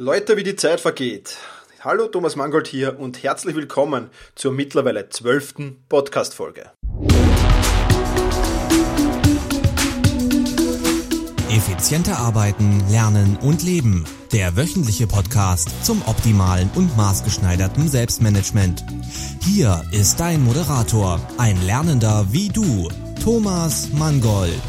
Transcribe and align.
Leute, 0.00 0.36
wie 0.36 0.44
die 0.44 0.54
Zeit 0.54 0.78
vergeht. 0.78 1.38
Hallo, 1.80 2.06
Thomas 2.06 2.36
Mangold 2.36 2.68
hier 2.68 3.00
und 3.00 3.24
herzlich 3.24 3.56
willkommen 3.56 4.10
zur 4.36 4.52
mittlerweile 4.52 5.08
zwölften 5.08 5.82
Podcast-Folge. 5.88 6.70
Effizienter 11.50 12.16
arbeiten, 12.16 12.80
lernen 12.88 13.38
und 13.42 13.64
leben. 13.64 14.04
Der 14.30 14.56
wöchentliche 14.56 15.08
Podcast 15.08 15.84
zum 15.84 16.00
optimalen 16.06 16.70
und 16.76 16.96
maßgeschneiderten 16.96 17.88
Selbstmanagement. 17.88 18.84
Hier 19.44 19.82
ist 19.90 20.20
dein 20.20 20.44
Moderator, 20.44 21.20
ein 21.38 21.60
Lernender 21.66 22.24
wie 22.30 22.50
du, 22.50 22.88
Thomas 23.24 23.88
Mangold. 23.94 24.62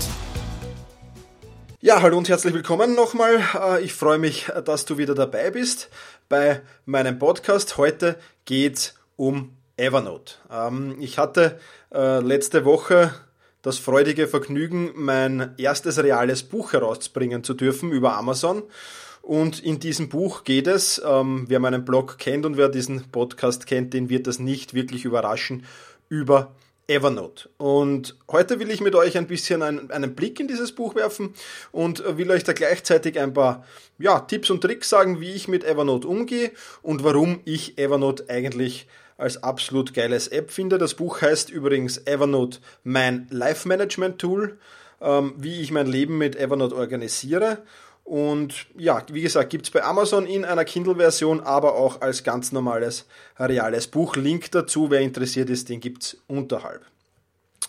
Ja, 1.81 2.01
hallo 2.01 2.17
und 2.17 2.27
herzlich 2.27 2.53
willkommen 2.53 2.93
nochmal. 2.93 3.41
Äh, 3.55 3.85
ich 3.85 3.93
freue 3.93 4.17
mich, 4.17 4.51
dass 4.65 4.83
du 4.83 4.97
wieder 4.97 5.15
dabei 5.15 5.49
bist 5.49 5.89
bei 6.27 6.59
meinem 6.85 7.17
Podcast. 7.17 7.77
Heute 7.77 8.17
geht's 8.43 8.95
um 9.15 9.55
Evernote. 9.77 10.33
Ähm, 10.51 10.97
ich 10.99 11.17
hatte 11.17 11.57
äh, 11.93 12.19
letzte 12.19 12.65
Woche 12.65 13.13
das 13.61 13.77
freudige 13.77 14.27
Vergnügen, 14.27 14.91
mein 14.95 15.53
erstes 15.57 16.03
reales 16.03 16.43
Buch 16.43 16.73
herauszubringen 16.73 17.45
zu 17.45 17.53
dürfen 17.53 17.93
über 17.93 18.17
Amazon. 18.17 18.63
Und 19.21 19.61
in 19.61 19.79
diesem 19.79 20.09
Buch 20.09 20.43
geht 20.43 20.67
es, 20.67 21.01
ähm, 21.05 21.45
wer 21.47 21.61
meinen 21.61 21.85
Blog 21.85 22.17
kennt 22.17 22.45
und 22.45 22.57
wer 22.57 22.67
diesen 22.67 23.09
Podcast 23.09 23.67
kennt, 23.67 23.93
den 23.93 24.09
wird 24.09 24.27
das 24.27 24.37
nicht 24.37 24.73
wirklich 24.73 25.05
überraschen, 25.05 25.63
über 26.09 26.51
Evernote. 26.89 27.49
Und 27.57 28.17
heute 28.29 28.59
will 28.59 28.71
ich 28.71 28.81
mit 28.81 28.95
euch 28.95 29.17
ein 29.17 29.27
bisschen 29.27 29.61
einen, 29.61 29.91
einen, 29.91 30.15
Blick 30.15 30.39
in 30.39 30.47
dieses 30.47 30.73
Buch 30.73 30.95
werfen 30.95 31.35
und 31.71 32.03
will 32.17 32.31
euch 32.31 32.43
da 32.43 32.53
gleichzeitig 32.53 33.19
ein 33.19 33.33
paar 33.33 33.63
ja, 33.99 34.19
Tipps 34.21 34.49
und 34.49 34.61
Tricks 34.61 34.89
sagen, 34.89 35.21
wie 35.21 35.31
ich 35.31 35.47
mit 35.47 35.63
Evernote 35.63 36.07
umgehe 36.07 36.51
und 36.81 37.03
warum 37.03 37.41
ich 37.45 37.77
Evernote 37.77 38.25
eigentlich 38.27 38.87
als 39.17 39.43
absolut 39.43 39.93
geiles 39.93 40.27
App 40.29 40.49
finde. 40.49 40.77
Das 40.77 40.95
Buch 40.95 41.21
heißt 41.21 41.49
übrigens 41.51 42.05
Evernote 42.07 42.59
mein 42.83 43.27
Life 43.29 43.67
Management 43.67 44.19
Tool, 44.19 44.57
ähm, 44.99 45.33
wie 45.37 45.61
ich 45.61 45.71
mein 45.71 45.87
Leben 45.87 46.17
mit 46.17 46.35
Evernote 46.35 46.75
organisiere. 46.75 47.59
Und 48.09 48.65
ja, 48.75 49.03
wie 49.11 49.21
gesagt, 49.21 49.51
gibt's 49.51 49.69
bei 49.69 49.83
Amazon 49.83 50.25
in 50.25 50.43
einer 50.43 50.65
Kindle-Version, 50.65 51.41
aber 51.41 51.75
auch 51.75 52.01
als 52.01 52.23
ganz 52.23 52.51
normales, 52.51 53.05
reales 53.37 53.85
Buch. 53.85 54.15
Link 54.15 54.49
dazu, 54.49 54.89
wer 54.89 55.01
interessiert 55.01 55.51
ist, 55.51 55.69
den 55.69 55.79
gibt's 55.79 56.17
unterhalb. 56.25 56.81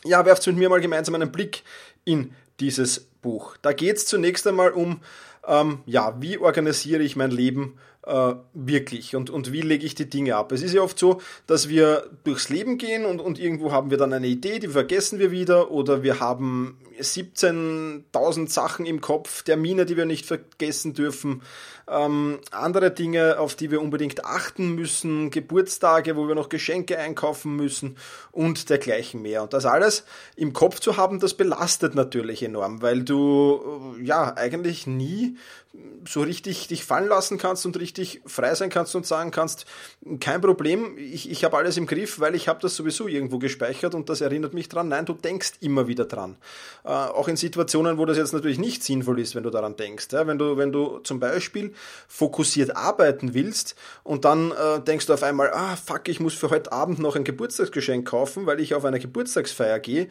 Ja, 0.02 0.24
werft 0.24 0.47
mit 0.47 0.56
mir 0.56 0.70
mal 0.70 0.80
gemeinsam 0.80 1.14
einen 1.14 1.30
Blick 1.30 1.62
in 2.06 2.32
dieses 2.58 3.00
Buch. 3.20 3.58
Da 3.60 3.74
geht's 3.74 4.06
zunächst 4.06 4.47
einmal 4.47 4.70
um, 4.70 5.02
ähm, 5.47 5.80
ja, 5.84 6.16
wie 6.22 6.38
organisiere 6.38 7.02
ich 7.02 7.16
mein 7.16 7.32
Leben 7.32 7.78
äh, 8.06 8.34
wirklich 8.55 9.15
und, 9.15 9.31
und 9.31 9.53
wie 9.53 9.61
lege 9.61 9.84
ich 9.84 9.95
die 9.95 10.09
Dinge 10.09 10.37
ab. 10.37 10.53
Es 10.53 10.62
ist 10.62 10.75
ja 10.75 10.83
oft 10.83 10.98
so, 10.98 11.20
dass 11.47 11.69
wir 11.69 12.11
durchs 12.25 12.48
Leben 12.48 12.79
gehen 12.79 13.05
und, 13.05 13.20
und 13.20 13.39
irgendwo 13.39 13.73
haben 13.73 13.91
wir 13.91 13.98
dann 13.98 14.12
eine 14.12 14.27
Idee, 14.27 14.59
die 14.59 14.69
vergessen 14.69 15.19
wir 15.19 15.31
wieder 15.31 15.70
oder 15.70 16.03
wir 16.03 16.21
haben 16.21 16.78
17.000 16.98 18.48
Sachen 18.48 18.87
im 18.87 19.01
Kopf, 19.01 19.43
Termine, 19.43 19.87
die 19.87 19.97
wir 19.97 20.06
nicht 20.06 20.27
vergessen 20.27 20.95
dürfen, 20.95 21.43
ähm, 21.89 22.39
andere 22.51 22.91
Dinge, 22.91 23.39
auf 23.39 23.55
die 23.55 23.71
wir 23.71 23.81
unbedingt 23.81 24.25
achten 24.25 24.75
müssen, 24.75 25.31
Geburtstage, 25.31 26.17
wo 26.17 26.28
wir 26.28 26.34
noch 26.34 26.48
Geschenke 26.48 26.98
einkaufen 26.98 27.56
müssen 27.56 27.97
und 28.33 28.71
dergleichen 28.71 29.23
mehr. 29.23 29.43
Und 29.43 29.53
das 29.53 29.67
alles 29.67 30.05
im 30.37 30.53
Kopf 30.53 30.81
zu 30.81 30.97
haben, 30.97 31.21
das 31.21 31.34
belastet 31.34 31.95
natürlich 31.95 32.43
enorm, 32.43 32.81
weil 32.81 33.03
du 33.03 33.97
äh, 33.98 34.05
ja 34.05 34.37
eigentlich 34.37 34.87
nie 34.87 35.37
so 36.08 36.22
richtig 36.22 36.66
dich 36.66 36.84
fallen 36.84 37.08
lassen 37.08 37.38
kannst 37.38 37.64
und 37.64 37.78
richtig 37.78 38.22
frei 38.26 38.54
sein 38.54 38.70
kannst 38.70 38.96
und 38.96 39.06
sagen 39.06 39.30
kannst, 39.30 39.66
kein 40.18 40.40
Problem, 40.40 40.96
ich, 40.98 41.30
ich 41.30 41.44
habe 41.44 41.56
alles 41.56 41.76
im 41.76 41.86
Griff, 41.86 42.18
weil 42.18 42.34
ich 42.34 42.48
habe 42.48 42.58
das 42.60 42.74
sowieso 42.74 43.06
irgendwo 43.06 43.38
gespeichert 43.38 43.94
und 43.94 44.08
das 44.08 44.20
erinnert 44.20 44.52
mich 44.52 44.68
dran. 44.68 44.88
Nein, 44.88 45.06
du 45.06 45.12
denkst 45.12 45.52
immer 45.60 45.86
wieder 45.86 46.06
dran. 46.06 46.36
Äh, 46.84 46.88
auch 46.88 47.28
in 47.28 47.36
Situationen, 47.36 47.98
wo 47.98 48.04
das 48.04 48.16
jetzt 48.16 48.32
natürlich 48.32 48.59
nicht 48.59 48.82
sinnvoll 48.82 49.20
ist, 49.20 49.36
wenn 49.36 49.44
du 49.44 49.50
daran 49.50 49.76
denkst. 49.76 50.09
Ja? 50.10 50.26
Wenn, 50.26 50.38
du, 50.38 50.56
wenn 50.56 50.72
du 50.72 50.98
zum 51.00 51.20
Beispiel 51.20 51.72
fokussiert 52.09 52.76
arbeiten 52.76 53.34
willst 53.34 53.76
und 54.03 54.25
dann 54.25 54.50
äh, 54.50 54.80
denkst 54.80 55.06
du 55.06 55.14
auf 55.14 55.22
einmal, 55.22 55.53
ah 55.53 55.76
fuck, 55.76 56.09
ich 56.09 56.19
muss 56.19 56.34
für 56.34 56.50
heute 56.50 56.72
Abend 56.72 56.98
noch 56.98 57.14
ein 57.14 57.25
Geburtstagsgeschenk 57.25 58.09
kaufen, 58.09 58.47
weil 58.47 58.59
ich 58.59 58.75
auf 58.75 58.84
eine 58.84 58.98
Geburtstagsfeier 58.98 59.78
gehe, 59.78 60.09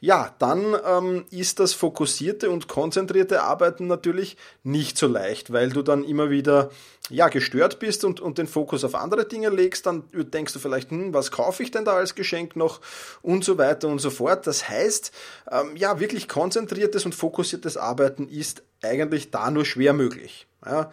ja, 0.00 0.34
dann 0.40 0.76
ähm, 0.84 1.26
ist 1.30 1.60
das 1.60 1.74
fokussierte 1.74 2.50
und 2.50 2.66
konzentrierte 2.66 3.42
Arbeiten 3.42 3.86
natürlich 3.86 4.36
nicht 4.64 4.95
so 4.96 5.06
leicht, 5.06 5.52
weil 5.52 5.70
du 5.70 5.82
dann 5.82 6.04
immer 6.04 6.30
wieder 6.30 6.70
ja, 7.08 7.28
gestört 7.28 7.78
bist 7.78 8.04
und, 8.04 8.20
und 8.20 8.38
den 8.38 8.46
Fokus 8.46 8.84
auf 8.84 8.94
andere 8.94 9.26
Dinge 9.26 9.48
legst, 9.48 9.86
dann 9.86 10.04
denkst 10.12 10.52
du 10.52 10.58
vielleicht, 10.58 10.90
hm, 10.90 11.14
was 11.14 11.30
kaufe 11.30 11.62
ich 11.62 11.70
denn 11.70 11.84
da 11.84 11.94
als 11.94 12.14
Geschenk 12.14 12.56
noch 12.56 12.80
und 13.22 13.44
so 13.44 13.58
weiter 13.58 13.88
und 13.88 14.00
so 14.00 14.10
fort. 14.10 14.46
Das 14.46 14.68
heißt, 14.68 15.12
ähm, 15.50 15.76
ja, 15.76 16.00
wirklich 16.00 16.28
konzentriertes 16.28 17.04
und 17.04 17.14
fokussiertes 17.14 17.76
Arbeiten 17.76 18.28
ist 18.28 18.62
eigentlich 18.82 19.30
da 19.30 19.50
nur 19.50 19.64
schwer 19.64 19.92
möglich. 19.92 20.46
Ja. 20.64 20.90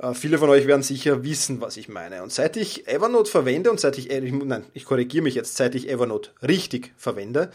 Äh, 0.00 0.14
viele 0.14 0.38
von 0.38 0.48
euch 0.48 0.66
werden 0.66 0.82
sicher 0.82 1.24
wissen, 1.24 1.60
was 1.60 1.76
ich 1.76 1.88
meine. 1.88 2.22
Und 2.22 2.32
seit 2.32 2.56
ich 2.56 2.88
Evernote 2.88 3.30
verwende 3.30 3.70
und 3.70 3.80
seit 3.80 3.98
ich, 3.98 4.10
äh, 4.10 4.20
nein, 4.20 4.64
ich 4.72 4.84
korrigiere 4.84 5.22
mich 5.22 5.34
jetzt, 5.34 5.56
seit 5.56 5.74
ich 5.74 5.88
Evernote 5.88 6.30
richtig 6.42 6.92
verwende, 6.96 7.50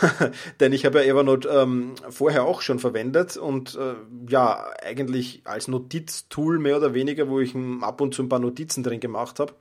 denn 0.60 0.72
ich 0.72 0.84
habe 0.84 0.98
ja 0.98 1.10
Evernote 1.10 1.48
ähm, 1.48 1.94
vorher 2.08 2.44
auch 2.44 2.62
schon 2.62 2.78
verwendet 2.78 3.36
und 3.36 3.74
äh, 3.74 3.94
ja, 4.28 4.66
eigentlich 4.82 5.42
als 5.44 5.68
Notiztool 5.68 6.58
mehr 6.58 6.76
oder 6.76 6.94
weniger, 6.94 7.28
wo 7.28 7.40
ich 7.40 7.54
ab 7.80 8.00
und 8.00 8.14
zu 8.14 8.22
ein 8.22 8.28
paar 8.28 8.38
Notizen 8.38 8.82
drin 8.82 9.00
gemacht 9.00 9.40
habe. 9.40 9.54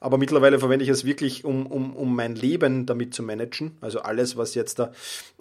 Aber 0.00 0.18
mittlerweile 0.18 0.58
verwende 0.58 0.84
ich 0.84 0.90
es 0.90 1.04
wirklich, 1.04 1.44
um, 1.44 1.66
um, 1.66 1.94
um 1.96 2.14
mein 2.14 2.34
Leben 2.34 2.86
damit 2.86 3.14
zu 3.14 3.22
managen. 3.22 3.76
Also 3.80 4.00
alles, 4.00 4.36
was 4.36 4.54
jetzt 4.54 4.78
da 4.78 4.92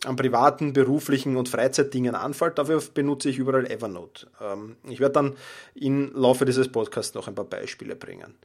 an 0.05 0.15
privaten, 0.15 0.73
beruflichen 0.73 1.37
und 1.37 1.49
Freizeitdingen 1.49 2.15
anfällt, 2.15 2.57
dafür 2.57 2.81
benutze 2.93 3.29
ich 3.29 3.37
überall 3.37 3.69
Evernote. 3.69 4.27
Ähm, 4.41 4.77
ich 4.89 4.99
werde 4.99 5.13
dann 5.13 5.35
im 5.75 6.11
Laufe 6.15 6.45
dieses 6.45 6.71
Podcasts 6.71 7.13
noch 7.13 7.27
ein 7.27 7.35
paar 7.35 7.45
Beispiele 7.45 7.95
bringen. 7.95 8.35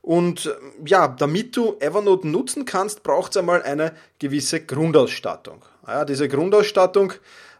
Und 0.00 0.46
äh, 0.46 0.50
ja, 0.84 1.06
damit 1.08 1.56
du 1.56 1.76
Evernote 1.78 2.26
nutzen 2.26 2.64
kannst, 2.64 3.02
braucht 3.04 3.32
es 3.32 3.36
einmal 3.36 3.62
eine 3.62 3.92
gewisse 4.18 4.64
Grundausstattung. 4.64 5.64
Ja, 5.86 6.04
diese 6.04 6.28
Grundausstattung 6.28 7.12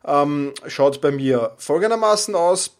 ähm, 0.04 0.52
schaut 0.66 1.00
bei 1.00 1.12
mir 1.12 1.52
folgendermaßen 1.58 2.34
aus, 2.34 2.76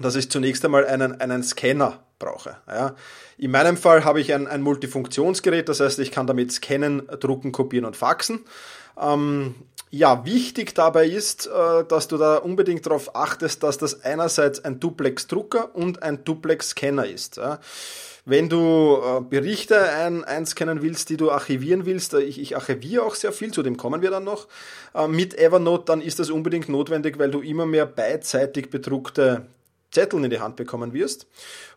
dass 0.00 0.14
ich 0.14 0.30
zunächst 0.30 0.64
einmal 0.64 0.86
einen, 0.86 1.20
einen 1.20 1.42
Scanner 1.42 2.02
brauche. 2.22 2.56
Ja. 2.68 2.94
In 3.36 3.50
meinem 3.50 3.76
Fall 3.76 4.04
habe 4.04 4.20
ich 4.20 4.32
ein, 4.32 4.46
ein 4.46 4.62
Multifunktionsgerät, 4.62 5.68
das 5.68 5.80
heißt, 5.80 5.98
ich 5.98 6.10
kann 6.10 6.26
damit 6.26 6.52
scannen, 6.52 7.02
drucken, 7.20 7.52
kopieren 7.52 7.84
und 7.84 7.96
faxen. 7.96 8.44
Ähm, 9.00 9.54
ja, 9.90 10.24
wichtig 10.24 10.74
dabei 10.74 11.06
ist, 11.06 11.46
äh, 11.46 11.84
dass 11.84 12.08
du 12.08 12.16
da 12.16 12.36
unbedingt 12.36 12.86
darauf 12.86 13.14
achtest, 13.14 13.62
dass 13.62 13.76
das 13.76 14.04
einerseits 14.04 14.64
ein 14.64 14.80
Duplex-Drucker 14.80 15.74
und 15.74 16.02
ein 16.02 16.24
Duplex-Scanner 16.24 17.06
ist. 17.06 17.36
Ja. 17.36 17.58
Wenn 18.24 18.48
du 18.48 18.98
äh, 19.02 19.20
Berichte 19.20 19.82
ein, 19.82 20.22
einscannen 20.22 20.80
willst, 20.80 21.10
die 21.10 21.16
du 21.16 21.32
archivieren 21.32 21.84
willst, 21.86 22.14
äh, 22.14 22.20
ich, 22.20 22.40
ich 22.40 22.54
archiviere 22.56 23.02
auch 23.02 23.16
sehr 23.16 23.32
viel, 23.32 23.52
zu 23.52 23.62
dem 23.62 23.76
kommen 23.76 24.00
wir 24.00 24.10
dann 24.10 24.24
noch, 24.24 24.46
äh, 24.94 25.08
mit 25.08 25.36
Evernote, 25.38 25.84
dann 25.86 26.00
ist 26.00 26.20
das 26.20 26.30
unbedingt 26.30 26.68
notwendig, 26.68 27.18
weil 27.18 27.32
du 27.32 27.40
immer 27.40 27.66
mehr 27.66 27.84
beidseitig 27.84 28.70
bedruckte 28.70 29.46
Zetteln 29.92 30.24
in 30.24 30.30
die 30.30 30.40
Hand 30.40 30.56
bekommen 30.56 30.92
wirst. 30.92 31.26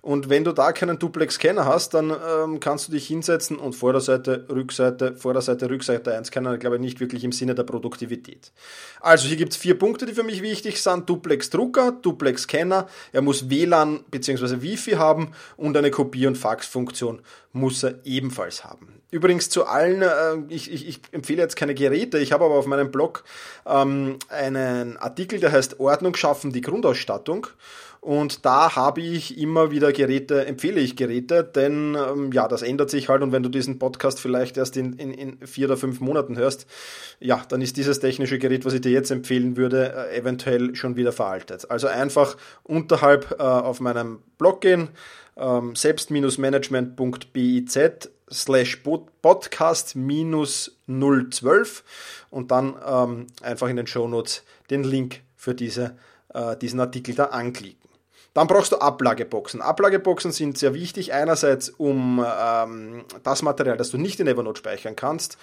Und 0.01 0.29
wenn 0.29 0.43
du 0.43 0.53
da 0.53 0.71
keinen 0.71 0.97
Duplex-Scanner 0.97 1.65
hast, 1.65 1.93
dann 1.93 2.11
ähm, 2.11 2.59
kannst 2.59 2.87
du 2.87 2.93
dich 2.93 3.07
hinsetzen 3.07 3.57
und 3.57 3.73
Vorderseite, 3.73 4.45
Rückseite, 4.49 5.15
Vorderseite, 5.15 5.69
Rückseite 5.69 6.15
einscannen, 6.15 6.57
glaube 6.59 6.77
ich, 6.77 6.81
nicht 6.81 6.99
wirklich 6.99 7.23
im 7.23 7.31
Sinne 7.31 7.55
der 7.55 7.63
Produktivität. 7.63 8.51
Also 9.01 9.27
hier 9.27 9.37
gibt 9.37 9.51
es 9.51 9.57
vier 9.57 9.77
Punkte, 9.77 10.05
die 10.05 10.13
für 10.13 10.23
mich 10.23 10.41
wichtig 10.41 10.81
sind. 10.81 11.09
Duplex-Drucker, 11.09 11.91
Duplex-Scanner, 12.01 12.87
er 13.11 13.21
muss 13.21 13.49
WLAN 13.49 14.05
bzw. 14.09 14.61
Wi-Fi 14.61 14.91
haben 14.91 15.31
und 15.57 15.75
eine 15.75 15.91
Kopier- 15.91 16.29
und 16.29 16.37
Fax-Funktion 16.37 17.21
muss 17.51 17.83
er 17.83 17.95
ebenfalls 18.05 18.63
haben. 18.63 19.01
Übrigens 19.11 19.49
zu 19.49 19.65
allen, 19.65 20.01
äh, 20.01 20.53
ich, 20.53 20.71
ich, 20.71 20.87
ich, 20.87 21.01
empfehle 21.11 21.41
jetzt 21.41 21.55
keine 21.55 21.73
Geräte, 21.73 22.19
ich 22.19 22.33
habe 22.33 22.43
aber 22.43 22.55
auf 22.55 22.65
meinem 22.65 22.91
Blog 22.91 23.23
ähm, 23.65 24.19
einen 24.29 24.97
Artikel, 24.97 25.39
der 25.39 25.53
heißt 25.53 25.79
Ordnung 25.79 26.15
schaffen, 26.15 26.51
die 26.51 26.61
Grundausstattung. 26.61 27.47
Und 28.05 28.45
da 28.45 28.75
habe 28.75 29.01
ich 29.01 29.39
immer 29.39 29.71
wieder 29.71 29.91
Geräte, 29.91 30.45
empfehle 30.45 30.79
ich 30.79 30.95
Geräte, 30.95 31.43
denn 31.43 31.95
ähm, 31.95 32.31
ja, 32.31 32.47
das 32.47 32.61
ändert 32.61 32.91
sich 32.91 33.09
halt 33.09 33.23
und 33.23 33.31
wenn 33.31 33.41
du 33.41 33.49
diesen 33.49 33.79
Podcast 33.79 34.19
vielleicht 34.19 34.57
erst 34.57 34.77
in, 34.77 34.93
in, 34.93 35.11
in 35.11 35.47
vier 35.47 35.65
oder 35.65 35.75
fünf 35.75 36.01
Monaten 36.01 36.37
hörst, 36.37 36.67
ja, 37.19 37.41
dann 37.49 37.63
ist 37.63 37.77
dieses 37.77 37.99
technische 37.99 38.37
Gerät, 38.37 38.63
was 38.63 38.73
ich 38.73 38.81
dir 38.81 38.91
jetzt 38.91 39.09
empfehlen 39.09 39.57
würde, 39.57 39.91
äh, 39.91 40.19
eventuell 40.19 40.75
schon 40.75 40.97
wieder 40.97 41.13
veraltet. 41.13 41.71
Also 41.71 41.87
einfach 41.87 42.37
unterhalb 42.61 43.37
äh, 43.39 43.41
auf 43.41 43.79
meinem 43.79 44.19
Blog 44.37 44.61
gehen, 44.61 44.89
ähm, 45.35 45.75
selbst-management.biz 45.75 47.79
slash 48.31 48.83
podcast 49.23 49.95
minus 49.95 50.77
012 50.87 51.83
und 52.29 52.51
dann 52.51 52.75
ähm, 52.85 53.25
einfach 53.41 53.67
in 53.67 53.77
den 53.77 53.87
Show 53.87 54.07
Notes 54.07 54.43
den 54.69 54.83
Link 54.83 55.21
für 55.35 55.55
diese, 55.55 55.97
äh, 56.35 56.55
diesen 56.55 56.79
Artikel 56.79 57.15
da 57.15 57.25
anklicken. 57.25 57.84
Dann 58.35 58.47
brauchst 58.47 58.73
du 58.73 58.75
Ablageboxen. 58.75 59.61
Ablageboxen 59.61 60.33
sind 60.33 60.57
sehr 60.57 60.73
wichtig, 60.73 61.13
einerseits 61.13 61.69
um 61.69 62.23
ähm, 62.23 63.05
das 63.23 63.41
Material, 63.41 63.77
das 63.77 63.91
du 63.91 63.97
nicht 63.97 64.19
in 64.19 64.27
Evernote 64.27 64.59
speichern 64.59 64.95
kannst, 64.95 65.37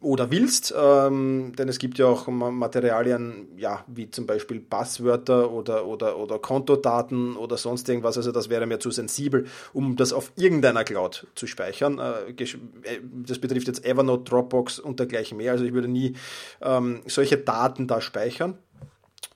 oder 0.00 0.30
willst, 0.30 0.72
ähm, 0.78 1.54
denn 1.58 1.68
es 1.68 1.78
gibt 1.78 1.98
ja 1.98 2.06
auch 2.06 2.28
Materialien, 2.28 3.48
ja, 3.56 3.82
wie 3.88 4.10
zum 4.10 4.26
Beispiel 4.26 4.60
Passwörter 4.60 5.50
oder, 5.50 5.86
oder, 5.86 6.18
oder 6.18 6.38
Kontodaten 6.38 7.36
oder 7.36 7.56
sonst 7.56 7.88
irgendwas, 7.88 8.16
also 8.16 8.30
das 8.30 8.48
wäre 8.48 8.66
mir 8.66 8.78
zu 8.78 8.92
sensibel, 8.92 9.46
um 9.72 9.96
das 9.96 10.12
auf 10.12 10.30
irgendeiner 10.36 10.84
Cloud 10.84 11.26
zu 11.34 11.48
speichern. 11.48 11.98
Äh, 11.98 12.30
äh, 12.30 13.00
das 13.24 13.40
betrifft 13.40 13.66
jetzt 13.66 13.84
Evernote, 13.84 14.30
Dropbox 14.30 14.78
und 14.78 15.00
dergleichen 15.00 15.38
mehr, 15.38 15.52
also 15.52 15.64
ich 15.64 15.72
würde 15.72 15.88
nie 15.88 16.14
ähm, 16.60 17.00
solche 17.06 17.38
Daten 17.38 17.88
da 17.88 18.00
speichern. 18.00 18.58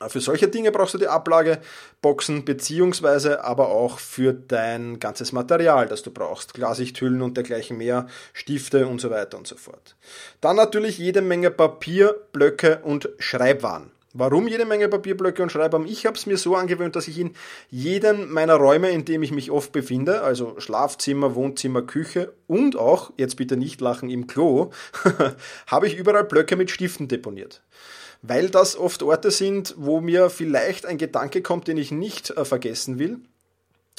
Für 0.08 0.20
solche 0.20 0.48
Dinge 0.48 0.72
brauchst 0.72 0.94
du 0.94 0.98
die 0.98 1.08
Ablageboxen, 1.08 2.44
beziehungsweise 2.44 3.44
aber 3.44 3.68
auch 3.68 3.98
für 3.98 4.32
dein 4.32 5.00
ganzes 5.00 5.32
Material, 5.32 5.86
das 5.86 6.02
du 6.02 6.10
brauchst. 6.10 6.54
Glasichthüllen 6.54 7.22
und 7.22 7.36
dergleichen 7.36 7.78
mehr, 7.78 8.06
Stifte 8.32 8.86
und 8.86 9.00
so 9.00 9.10
weiter 9.10 9.38
und 9.38 9.46
so 9.46 9.56
fort. 9.56 9.96
Dann 10.40 10.56
natürlich 10.56 10.98
jede 10.98 11.22
Menge 11.22 11.50
Papier, 11.50 12.14
Blöcke 12.32 12.80
und 12.82 13.08
Schreibwaren. 13.18 13.90
Warum 14.14 14.46
jede 14.46 14.66
Menge 14.66 14.90
Papierblöcke 14.90 15.42
und 15.42 15.50
Schreibwaren? 15.50 15.86
Ich 15.86 16.04
habe 16.04 16.18
es 16.18 16.26
mir 16.26 16.36
so 16.36 16.54
angewöhnt, 16.54 16.96
dass 16.96 17.08
ich 17.08 17.18
in 17.18 17.34
jedem 17.70 18.30
meiner 18.30 18.56
Räume, 18.56 18.90
in 18.90 19.06
dem 19.06 19.22
ich 19.22 19.32
mich 19.32 19.50
oft 19.50 19.72
befinde, 19.72 20.20
also 20.20 20.54
Schlafzimmer, 20.58 21.34
Wohnzimmer, 21.34 21.80
Küche 21.80 22.34
und 22.46 22.76
auch, 22.76 23.10
jetzt 23.16 23.36
bitte 23.36 23.56
nicht 23.56 23.80
lachen, 23.80 24.10
im 24.10 24.26
Klo, 24.26 24.70
habe 25.66 25.86
ich 25.86 25.96
überall 25.96 26.24
Blöcke 26.24 26.56
mit 26.56 26.70
Stiften 26.70 27.08
deponiert 27.08 27.62
weil 28.22 28.48
das 28.48 28.76
oft 28.76 29.02
Orte 29.02 29.30
sind, 29.30 29.74
wo 29.76 30.00
mir 30.00 30.30
vielleicht 30.30 30.86
ein 30.86 30.96
Gedanke 30.96 31.42
kommt, 31.42 31.68
den 31.68 31.76
ich 31.76 31.90
nicht 31.90 32.30
äh, 32.30 32.44
vergessen 32.44 32.98
will. 32.98 33.18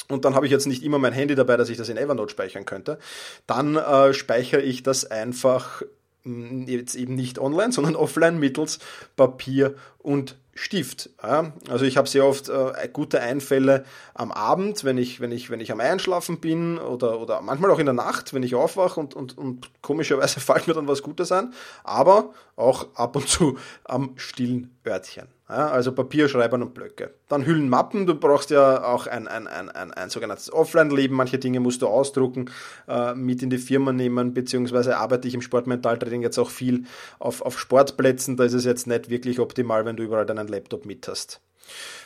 Und 0.08 0.24
dann 0.24 0.34
habe 0.34 0.46
ich 0.46 0.52
jetzt 0.52 0.66
nicht 0.66 0.82
immer 0.82 0.98
mein 0.98 1.12
Handy 1.12 1.34
dabei, 1.34 1.56
dass 1.56 1.68
ich 1.68 1.76
das 1.76 1.88
in 1.88 1.96
Evernote 1.96 2.30
speichern 2.30 2.64
könnte. 2.64 2.98
Dann 3.46 3.76
äh, 3.76 4.12
speichere 4.12 4.60
ich 4.60 4.82
das 4.82 5.04
einfach 5.04 5.82
hm, 6.24 6.66
jetzt 6.66 6.94
eben 6.94 7.14
nicht 7.14 7.38
online, 7.38 7.72
sondern 7.72 7.96
offline 7.96 8.38
mittels 8.38 8.78
Papier 9.16 9.74
und 9.98 10.36
Stift. 10.54 11.10
Ja, 11.22 11.52
also 11.68 11.84
ich 11.84 11.96
habe 11.96 12.08
sehr 12.08 12.24
oft 12.24 12.48
äh, 12.48 12.88
gute 12.92 13.20
Einfälle 13.20 13.84
am 14.14 14.30
Abend, 14.30 14.84
wenn 14.84 14.98
ich, 14.98 15.20
wenn 15.20 15.32
ich, 15.32 15.50
wenn 15.50 15.60
ich 15.60 15.72
am 15.72 15.80
Einschlafen 15.80 16.38
bin 16.40 16.78
oder, 16.78 17.20
oder 17.20 17.40
manchmal 17.40 17.70
auch 17.70 17.78
in 17.78 17.86
der 17.86 17.94
Nacht, 17.94 18.32
wenn 18.32 18.42
ich 18.42 18.54
aufwache 18.54 19.00
und, 19.00 19.14
und, 19.14 19.36
und 19.36 19.70
komischerweise 19.82 20.40
fällt 20.40 20.66
mir 20.66 20.74
dann 20.74 20.88
was 20.88 21.02
Gutes 21.02 21.32
ein, 21.32 21.52
aber 21.82 22.32
auch 22.56 22.86
ab 22.94 23.16
und 23.16 23.28
zu 23.28 23.58
am 23.84 24.12
stillen 24.16 24.76
Örtchen. 24.86 25.26
Ja, 25.48 25.68
also 25.68 25.92
Papier, 25.92 26.28
Schreibern 26.28 26.62
und 26.62 26.72
Blöcke. 26.72 27.12
Dann 27.28 27.44
Hüllen, 27.44 27.68
Mappen. 27.68 28.06
Du 28.06 28.14
brauchst 28.14 28.48
ja 28.48 28.82
auch 28.82 29.06
ein, 29.06 29.28
ein, 29.28 29.46
ein, 29.46 29.68
ein, 29.68 29.92
ein 29.92 30.08
sogenanntes 30.08 30.50
Offline-Leben. 30.50 31.14
Manche 31.14 31.38
Dinge 31.38 31.60
musst 31.60 31.82
du 31.82 31.86
ausdrucken, 31.86 32.50
äh, 32.88 33.14
mit 33.14 33.42
in 33.42 33.50
die 33.50 33.58
Firma 33.58 33.92
nehmen, 33.92 34.32
beziehungsweise 34.32 34.96
arbeite 34.96 35.28
ich 35.28 35.34
im 35.34 35.42
Sportmentaltraining 35.42 36.22
jetzt 36.22 36.38
auch 36.38 36.48
viel 36.48 36.84
auf, 37.18 37.42
auf 37.42 37.60
Sportplätzen. 37.60 38.38
Da 38.38 38.44
ist 38.44 38.54
es 38.54 38.64
jetzt 38.64 38.86
nicht 38.86 39.10
wirklich 39.10 39.38
optimal, 39.38 39.84
wenn 39.84 39.96
du 39.96 40.02
überall 40.02 40.24
deinen 40.24 40.48
Laptop 40.48 40.86
mit 40.86 41.06
hast. 41.08 41.40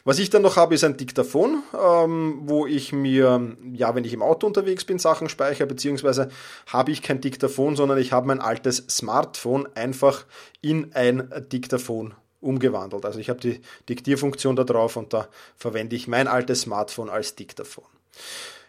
Was 0.05 0.19
ich 0.19 0.31
dann 0.31 0.43
noch 0.43 0.57
habe, 0.57 0.75
ist 0.75 0.85
ein 0.85 0.97
Diktaphon, 0.97 1.63
ähm, 1.81 2.41
wo 2.43 2.67
ich 2.67 2.93
mir, 2.93 3.57
ja, 3.73 3.95
wenn 3.95 4.05
ich 4.05 4.15
im 4.15 4.23
Auto 4.23 4.47
unterwegs 4.47 4.85
bin, 4.85 4.99
Sachen 4.99 5.29
speichere, 5.29 5.67
beziehungsweise 5.67 6.29
habe 6.67 6.91
ich 6.91 7.03
kein 7.03 7.21
Diktaphon, 7.21 7.77
sondern 7.77 7.99
ich 7.99 8.13
habe 8.13 8.27
mein 8.27 8.41
altes 8.41 8.85
Smartphone 8.89 9.69
einfach 9.75 10.27
in 10.61 10.93
ein 10.95 11.29
Diktaphon 11.53 12.15
umgewandelt. 12.41 13.05
Also 13.05 13.19
ich 13.19 13.31
habe 13.31 13.41
die 13.41 13.61
Diktierfunktion 13.89 14.57
da 14.57 14.65
drauf 14.65 14.97
und 14.97 15.13
da 15.13 15.29
verwende 15.57 15.97
ich 15.97 16.09
mein 16.09 16.29
altes 16.29 16.63
Smartphone 16.63 17.11
als 17.11 17.35
Diktaphon. 17.35 17.85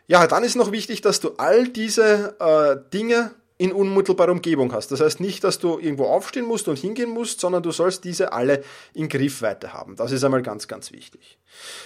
Ja, 0.07 0.25
dann 0.25 0.43
ist 0.43 0.55
noch 0.55 0.71
wichtig, 0.71 1.01
dass 1.01 1.19
du 1.19 1.33
all 1.37 1.67
diese 1.67 2.35
äh, 2.39 2.77
Dinge 2.91 3.31
in 3.59 3.73
unmittelbarer 3.73 4.31
Umgebung 4.31 4.71
hast. 4.71 4.89
Das 4.91 5.01
heißt 5.01 5.19
nicht, 5.19 5.43
dass 5.43 5.59
du 5.59 5.79
irgendwo 5.79 6.05
aufstehen 6.05 6.45
musst 6.45 6.69
und 6.69 6.79
hingehen 6.79 7.09
musst, 7.09 7.41
sondern 7.41 7.61
du 7.61 7.71
sollst 7.71 8.05
diese 8.05 8.31
alle 8.31 8.63
in 8.93 9.09
Griffweite 9.09 9.73
haben. 9.73 9.97
Das 9.97 10.13
ist 10.13 10.23
einmal 10.23 10.41
ganz, 10.41 10.69
ganz 10.69 10.93
wichtig. 10.93 11.37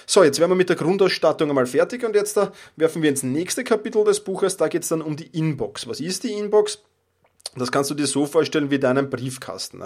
So, 0.06 0.22
jetzt 0.22 0.38
wären 0.38 0.50
wir 0.50 0.54
mit 0.54 0.68
der 0.68 0.76
Grundausstattung 0.76 1.48
einmal 1.48 1.66
fertig 1.66 2.04
und 2.04 2.14
jetzt 2.14 2.36
da 2.36 2.52
werfen 2.76 3.02
wir 3.02 3.10
ins 3.10 3.24
nächste 3.24 3.64
Kapitel 3.64 4.04
des 4.04 4.20
Buches. 4.20 4.56
Da 4.56 4.68
geht 4.68 4.84
es 4.84 4.88
dann 4.88 5.02
um 5.02 5.16
die 5.16 5.26
Inbox. 5.36 5.88
Was 5.88 5.98
ist 5.98 6.22
die 6.22 6.32
Inbox? 6.32 6.78
Das 7.56 7.70
kannst 7.70 7.90
du 7.90 7.94
dir 7.94 8.06
so 8.06 8.26
vorstellen 8.26 8.70
wie 8.70 8.78
deinen 8.78 9.10
Briefkasten. 9.10 9.82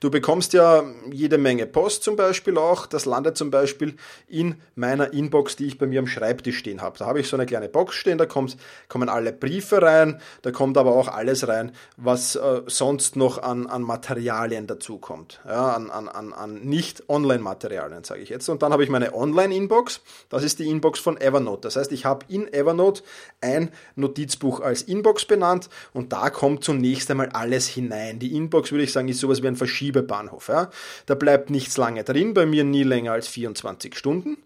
Du 0.00 0.10
bekommst 0.10 0.52
ja 0.52 0.84
jede 1.10 1.38
Menge 1.38 1.66
Post 1.66 2.02
zum 2.02 2.16
Beispiel 2.16 2.58
auch. 2.58 2.86
Das 2.86 3.06
landet 3.06 3.36
zum 3.36 3.50
Beispiel 3.50 3.94
in 4.28 4.56
meiner 4.74 5.12
Inbox, 5.12 5.56
die 5.56 5.66
ich 5.66 5.78
bei 5.78 5.86
mir 5.86 6.00
am 6.00 6.06
Schreibtisch 6.06 6.58
stehen 6.58 6.82
habe. 6.82 6.98
Da 6.98 7.06
habe 7.06 7.20
ich 7.20 7.28
so 7.28 7.36
eine 7.36 7.46
kleine 7.46 7.68
Box 7.68 7.94
stehen, 7.94 8.18
da 8.18 8.26
kommt, 8.26 8.56
kommen 8.88 9.08
alle 9.08 9.32
Briefe 9.32 9.80
rein, 9.80 10.20
da 10.42 10.50
kommt 10.50 10.76
aber 10.76 10.94
auch 10.94 11.08
alles 11.08 11.48
rein, 11.48 11.72
was 11.96 12.36
äh, 12.36 12.62
sonst 12.66 13.16
noch 13.16 13.42
an, 13.42 13.66
an 13.66 13.82
Materialien 13.82 14.66
dazukommt. 14.66 15.40
Ja, 15.46 15.74
an, 15.74 15.90
an, 15.90 16.08
an, 16.08 16.32
an 16.32 16.60
Nicht-Online-Materialien, 16.60 18.04
sage 18.04 18.20
ich 18.20 18.28
jetzt. 18.28 18.48
Und 18.48 18.62
dann 18.62 18.72
habe 18.72 18.84
ich 18.84 18.90
meine 18.90 19.14
Online-Inbox. 19.14 20.00
Das 20.28 20.44
ist 20.44 20.58
die 20.58 20.68
Inbox 20.68 21.00
von 21.00 21.18
Evernote. 21.18 21.62
Das 21.62 21.76
heißt, 21.76 21.92
ich 21.92 22.04
habe 22.04 22.26
in 22.28 22.52
Evernote 22.52 23.02
ein 23.40 23.70
Notizbuch 23.94 24.60
als 24.60 24.82
Inbox 24.82 25.24
benannt 25.24 25.70
und 25.92 26.12
da 26.12 26.30
kommt 26.30 26.62
zunächst 26.64 27.05
zunächst 27.06 27.10
einmal 27.10 27.28
alles 27.30 27.68
hinein. 27.68 28.18
Die 28.18 28.34
Inbox, 28.34 28.72
würde 28.72 28.84
ich 28.84 28.92
sagen, 28.92 29.08
ist 29.08 29.20
sowas 29.20 29.42
wie 29.42 29.48
ein 29.48 29.56
Verschiebebahnhof. 29.56 30.48
Ja? 30.48 30.70
Da 31.06 31.14
bleibt 31.14 31.50
nichts 31.50 31.76
lange 31.76 32.04
drin, 32.04 32.34
bei 32.34 32.46
mir 32.46 32.64
nie 32.64 32.82
länger 32.82 33.12
als 33.12 33.28
24 33.28 33.96
Stunden. 33.96 34.38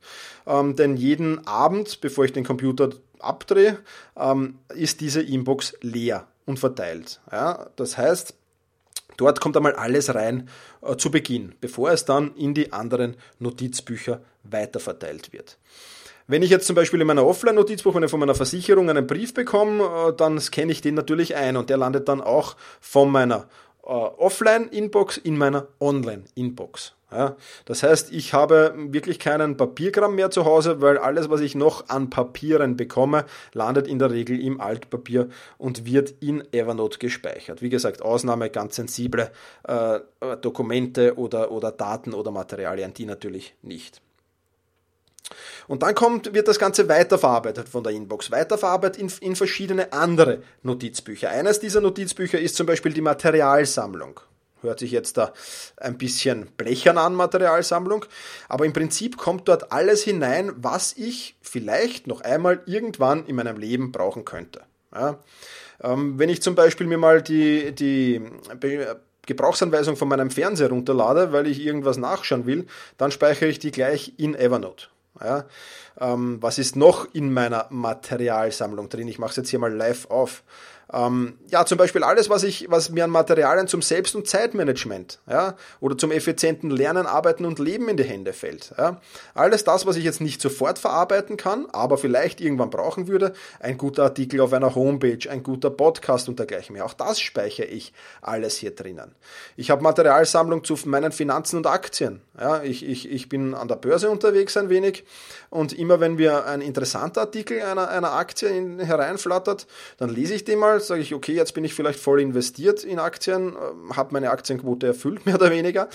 Ähm, 0.47 0.77
denn 0.77 0.97
jeden 0.97 1.47
Abend, 1.47 2.01
bevor 2.01 2.25
ich 2.25 2.33
den 2.33 2.45
Computer 2.45 2.91
abdrehe, 3.19 3.79
ähm, 4.17 4.59
ist 4.75 5.01
diese 5.01 5.23
Inbox 5.23 5.75
leer 5.81 6.27
und 6.47 6.59
verteilt. 6.59 7.21
Ja? 7.31 7.71
Das 7.77 7.97
heißt, 7.97 8.35
Dort 9.17 9.39
kommt 9.39 9.55
einmal 9.55 9.75
alles 9.75 10.15
rein 10.15 10.49
äh, 10.81 10.97
zu 10.97 11.11
Beginn, 11.11 11.53
bevor 11.61 11.91
es 11.91 12.07
dann 12.07 12.35
in 12.37 12.55
die 12.55 12.73
anderen 12.73 13.17
Notizbücher 13.39 14.23
weiterverteilt 14.45 15.35
wird. 15.35 15.59
Wenn 16.31 16.45
ich 16.45 16.51
jetzt 16.51 16.69
zum 16.69 16.77
Beispiel 16.77 17.01
in 17.01 17.09
meiner 17.09 17.27
Offline-Notizbuch, 17.27 17.93
wenn 17.93 18.09
von 18.09 18.21
meiner 18.21 18.37
Versicherung 18.37 18.89
einen 18.89 19.09
Brief 19.09 19.35
bekomme, 19.35 19.83
äh, 19.83 20.13
dann 20.17 20.39
scanne 20.39 20.71
ich 20.71 20.81
den 20.81 20.95
natürlich 20.95 21.35
ein 21.35 21.57
und 21.57 21.71
der 21.71 21.77
landet 21.77 22.09
dann 22.09 22.21
auch 22.21 22.55
von 22.81 23.11
meiner 23.11 23.49
äh, 23.83 23.89
Offline-Inbox 23.89 25.17
in 25.17 25.37
meiner 25.37 25.67
Online-Inbox. 25.81 26.95
Ja, 27.11 27.35
das 27.65 27.83
heißt, 27.83 28.13
ich 28.13 28.33
habe 28.33 28.73
wirklich 28.77 29.19
keinen 29.19 29.57
Papierkram 29.57 30.15
mehr 30.15 30.31
zu 30.31 30.45
Hause, 30.45 30.81
weil 30.81 30.99
alles, 30.99 31.29
was 31.31 31.41
ich 31.41 31.57
noch 31.57 31.89
an 31.89 32.11
Papieren 32.11 32.77
bekomme, 32.77 33.25
landet 33.53 33.89
in 33.89 33.99
der 33.99 34.13
Regel 34.13 34.41
im 34.41 34.61
Altpapier 34.61 35.31
und 35.59 35.85
wird 35.85 36.15
in 36.21 36.45
Evernote 36.53 37.01
gespeichert. 37.01 37.61
Wie 37.61 37.71
gesagt, 37.71 38.03
Ausnahme 38.03 38.51
ganz 38.51 38.77
sensible 38.77 39.33
äh, 39.67 39.99
Dokumente 40.41 41.19
oder, 41.19 41.51
oder 41.51 41.73
Daten 41.73 42.15
oder 42.15 42.31
Materialien, 42.31 42.95
die 42.95 43.07
natürlich 43.07 43.57
nicht. 43.63 44.01
Und 45.69 45.83
dann 45.83 45.95
kommt, 45.95 46.35
wird 46.35 46.49
das 46.49 46.59
Ganze 46.59 46.89
weiterverarbeitet 46.89 47.69
von 47.69 47.83
der 47.83 47.93
Inbox, 47.93 48.31
weiterverarbeitet 48.31 49.01
in, 49.01 49.13
in 49.21 49.37
verschiedene 49.37 49.93
andere 49.93 50.43
Notizbücher. 50.63 51.31
Eines 51.31 51.61
dieser 51.61 51.81
Notizbücher 51.81 52.39
ist 52.39 52.57
zum 52.57 52.67
Beispiel 52.67 52.93
die 52.93 53.01
Materialsammlung. 53.01 54.21
Hört 54.63 54.81
sich 54.81 54.91
jetzt 54.91 55.17
da 55.17 55.33
ein 55.79 55.97
bisschen 55.97 56.47
blechern 56.57 56.99
an, 56.99 57.15
Materialsammlung. 57.15 58.05
Aber 58.49 58.67
im 58.67 58.73
Prinzip 58.73 59.17
kommt 59.17 59.49
dort 59.49 59.73
alles 59.73 60.03
hinein, 60.03 60.53
was 60.57 60.95
ich 60.97 61.37
vielleicht 61.41 62.07
noch 62.07 62.21
einmal 62.21 62.61
irgendwann 62.67 63.25
in 63.27 63.37
meinem 63.37 63.57
Leben 63.57 63.91
brauchen 63.91 64.25
könnte. 64.25 64.63
Ja. 64.95 65.19
Ähm, 65.83 66.19
wenn 66.19 66.29
ich 66.29 66.43
zum 66.43 66.55
Beispiel 66.55 66.87
mir 66.87 66.99
mal 66.99 67.23
die, 67.23 67.73
die 67.73 68.21
Gebrauchsanweisung 69.27 69.97
von 69.97 70.09
meinem 70.09 70.31
Fernseher 70.31 70.69
runterlade, 70.69 71.33
weil 71.33 71.47
ich 71.47 71.65
irgendwas 71.65 71.97
nachschauen 71.97 72.47
will, 72.47 72.67
dann 72.99 73.11
speichere 73.11 73.49
ich 73.49 73.61
die 73.61 73.71
gleich 73.71 74.15
in 74.19 74.35
Evernote. 74.35 74.89
Ja, 75.19 75.45
ähm, 75.99 76.39
was 76.41 76.59
ist 76.59 76.77
noch 76.77 77.07
in 77.13 77.33
meiner 77.33 77.67
Materialsammlung 77.71 78.89
drin? 78.89 79.09
Ich 79.09 79.19
mache 79.19 79.31
es 79.31 79.37
jetzt 79.37 79.51
hier 79.51 79.59
mal 79.59 79.73
live 79.73 80.07
auf. 80.07 80.43
Ähm, 80.93 81.39
ja, 81.49 81.65
zum 81.65 81.79
Beispiel 81.79 82.03
alles, 82.03 82.31
was 82.31 82.43
ich, 82.43 82.71
was 82.71 82.91
mir 82.91 83.05
an 83.05 83.11
Materialien 83.11 83.69
zum 83.69 83.83
Selbst- 83.83 84.17
und 84.17 84.27
Zeitmanagement, 84.27 85.21
ja, 85.29 85.57
oder 85.81 85.97
zum 85.97 86.11
effizienten 86.11 86.71
Lernen, 86.71 87.07
Arbeiten 87.07 87.45
und 87.45 87.59
Leben 87.59 87.89
in 87.89 87.97
die 87.97 88.05
Hände 88.05 88.33
fällt. 88.33 88.73
Ja. 88.77 89.01
Alles 89.35 89.65
das, 89.65 89.87
was 89.87 89.97
ich 89.97 90.05
jetzt 90.05 90.21
nicht 90.21 90.41
sofort 90.41 90.79
verarbeiten 90.79 91.37
kann, 91.37 91.67
aber 91.73 91.99
vielleicht 91.99 92.41
irgendwann 92.41 92.71
brauchen 92.71 93.07
würde, 93.07 93.33
ein 93.61 93.79
guter 93.79 94.05
Artikel 94.05 94.41
auf 94.41 94.53
einer 94.53 94.75
Homepage, 94.75 95.31
ein 95.31 95.43
guter 95.43 95.71
Podcast 95.71 96.29
und 96.29 96.39
dergleichen 96.39 96.73
mehr. 96.73 96.85
Auch 96.85 96.95
das 96.95 97.21
speichere 97.21 97.67
ich 97.67 97.93
alles 98.21 98.57
hier 98.57 98.75
drinnen. 98.75 99.15
Ich 99.57 99.71
habe 99.71 99.83
Materialsammlung 99.83 100.65
zu 100.65 100.77
meinen 100.87 101.13
Finanzen 101.13 101.57
und 101.57 101.67
Aktien. 101.67 102.21
Ja, 102.39 102.63
ich, 102.63 102.85
ich, 102.85 103.11
ich 103.11 103.29
bin 103.29 103.55
an 103.55 103.69
der 103.69 103.77
Börse 103.77 104.11
unterwegs 104.11 104.57
ein 104.57 104.71
wenig 104.71 105.05
und 105.51 105.73
immer 105.73 106.01
wenn 106.01 106.15
mir 106.15 106.47
ein 106.47 106.61
interessanter 106.61 107.23
Artikel 107.23 107.63
einer, 107.63 107.89
einer 107.89 108.13
Aktie 108.13 108.49
in, 108.49 108.81
hereinflattert, 108.81 109.67
dann 109.99 110.09
lese 110.09 110.35
ich 110.35 110.45
den 110.45 110.59
mal, 110.59 110.80
sage 110.87 111.03
ich, 111.03 111.15
okay, 111.15 111.33
jetzt 111.33 111.55
bin 111.55 111.65
ich 111.65 111.75
vielleicht 111.75 112.01
voll 112.01 112.21
investiert 112.21 112.85
in 112.85 112.99
Aktien, 112.99 113.55
äh, 113.55 113.95
habe 113.95 114.13
meine 114.13 114.31
Aktienquote 114.31 114.87
erfüllt, 114.87 115.27
mehr 115.27 115.37
oder 115.37 115.51
weniger. 115.51 115.89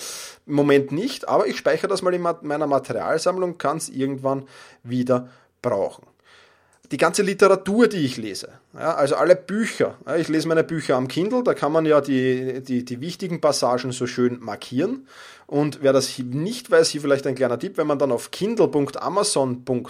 Im 0.46 0.54
Moment 0.54 0.92
nicht, 0.92 1.28
aber 1.28 1.46
ich 1.46 1.56
speichere 1.56 1.88
das 1.88 2.02
mal 2.02 2.14
in 2.14 2.22
meiner 2.22 2.66
Materialsammlung, 2.66 3.58
kann 3.58 3.78
es 3.78 3.88
irgendwann 3.88 4.46
wieder 4.82 5.28
brauchen 5.62 6.06
die 6.92 6.96
ganze 6.98 7.22
Literatur, 7.22 7.88
die 7.88 8.04
ich 8.04 8.16
lese, 8.16 8.48
ja, 8.74 8.94
also 8.94 9.16
alle 9.16 9.34
Bücher. 9.34 9.96
Ja, 10.06 10.16
ich 10.16 10.28
lese 10.28 10.46
meine 10.48 10.64
Bücher 10.64 10.96
am 10.96 11.08
Kindle, 11.08 11.42
da 11.42 11.54
kann 11.54 11.72
man 11.72 11.84
ja 11.84 12.00
die, 12.00 12.62
die, 12.62 12.84
die 12.84 13.00
wichtigen 13.00 13.40
Passagen 13.40 13.92
so 13.92 14.06
schön 14.06 14.38
markieren. 14.40 15.08
Und 15.46 15.82
wer 15.82 15.92
das 15.92 16.18
nicht 16.18 16.70
weiß, 16.70 16.88
hier 16.90 17.00
vielleicht 17.00 17.26
ein 17.26 17.34
kleiner 17.34 17.58
Tipp, 17.58 17.76
wenn 17.76 17.86
man 17.86 17.98
dann 17.98 18.12
auf 18.12 18.30
kindle.amazon.com 18.30 19.84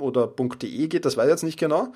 oder 0.00 0.26
.de 0.26 0.88
geht, 0.88 1.04
das 1.04 1.16
weiß 1.16 1.26
ich 1.26 1.30
jetzt 1.30 1.42
nicht 1.42 1.58
genau, 1.58 1.92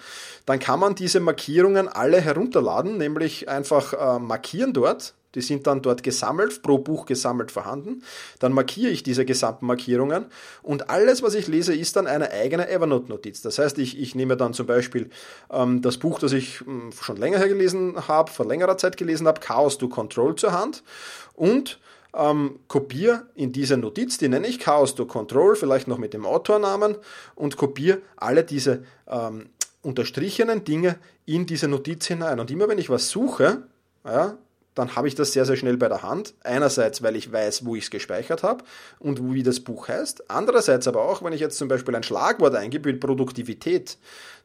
dann 0.47 0.59
kann 0.59 0.81
man 0.81 0.95
diese 0.95 1.21
Markierungen 1.21 1.89
alle 1.89 2.21
herunterladen, 2.21 2.99
nämlich 2.99 3.49
einfach 3.49 3.93
äh, 3.93 4.19
markieren 4.19 4.73
dort 4.73 5.15
die 5.35 5.41
sind 5.41 5.67
dann 5.67 5.83
dort 5.83 6.03
gesammelt, 6.03 6.63
pro 6.63 6.79
Buch 6.79 7.07
gesammelt 7.07 7.51
vorhanden. 7.51 8.03
Dann 8.39 8.53
markiere 8.53 8.91
ich 8.91 9.03
diese 9.03 9.25
gesamten 9.25 9.67
Markierungen 9.67 10.27
und 10.63 10.91
alles, 10.91 11.23
was 11.23 11.35
ich 11.35 11.49
lese, 11.49 11.75
ist 11.75 11.97
dann 11.97 12.07
eine 12.07 12.31
eigene 12.31 12.69
Evernote-Notiz. 12.69 13.43
Das 13.43 13.59
heißt, 13.59 13.79
ich, 13.79 14.01
ich 14.01 14.15
nehme 14.15 14.37
dann 14.37 14.55
zum 14.55 14.67
Beispiel 14.67 15.11
ähm, 15.51 15.83
das 15.83 15.99
Buch, 15.99 16.19
das 16.19 16.33
ich 16.33 16.61
ähm, 16.67 16.91
schon 17.01 17.17
länger 17.17 17.39
her 17.39 17.49
gelesen 17.49 18.09
habe, 18.09 18.31
vor 18.31 18.47
längerer 18.47 18.79
Zeit 18.79 18.97
gelesen 18.97 19.27
habe, 19.27 19.41
Chaos 19.41 19.79
to 19.79 19.89
Control 19.89 20.37
zur 20.37 20.53
Hand 20.53 20.83
und 21.35 21.79
ähm, 22.17 22.61
kopiere 22.69 23.27
in 23.35 23.53
diese 23.53 23.77
Notiz, 23.77 24.19
die 24.19 24.29
nenne 24.29 24.47
ich 24.47 24.59
Chaos 24.59 24.95
to 24.95 25.07
Control, 25.07 25.57
vielleicht 25.57 25.89
noch 25.89 25.99
mit 25.99 26.15
dem 26.15 26.27
Autornamen 26.27 26.97
und 27.35 27.57
kopiere 27.57 28.01
alle 28.17 28.45
diese 28.45 28.85
ähm, 29.09 29.51
unterstrichenen 29.83 30.65
Dinge 30.65 30.97
in 31.27 31.47
diese 31.47 31.69
Notiz 31.69 32.07
hinein. 32.07 32.41
Und 32.41 32.51
immer 32.51 32.69
wenn 32.69 32.79
ich 32.79 32.91
was 32.91 33.11
suche, 33.11 33.65
ja, 34.05 34.37
dann 34.75 34.97
habe 34.97 35.09
ich 35.09 35.15
das 35.15 35.33
sehr, 35.33 35.45
sehr 35.45 35.57
schnell 35.57 35.77
bei 35.77 35.89
der 35.89 36.03
Hand. 36.03 36.35
Einerseits, 36.43 37.03
weil 37.03 37.17
ich 37.17 37.33
weiß, 37.33 37.65
wo 37.65 37.77
ich 37.77 37.85
es 37.85 37.91
gespeichert 37.91 38.43
habe 38.43 38.65
und 38.99 39.33
wie 39.33 39.43
das 39.43 39.61
Buch 39.61 39.89
heißt. 39.89 40.31
Andererseits 40.31 40.89
aber 40.89 41.03
auch, 41.03 41.23
wenn 41.23 41.33
ich 41.33 41.41
jetzt 41.41 41.59
zum 41.59 41.69
Beispiel 41.69 41.95
ein 41.95 42.03
Schlagwort 42.03 42.55
eingebe 42.55 42.91
mit 42.91 43.01
Produktivität, 43.01 43.99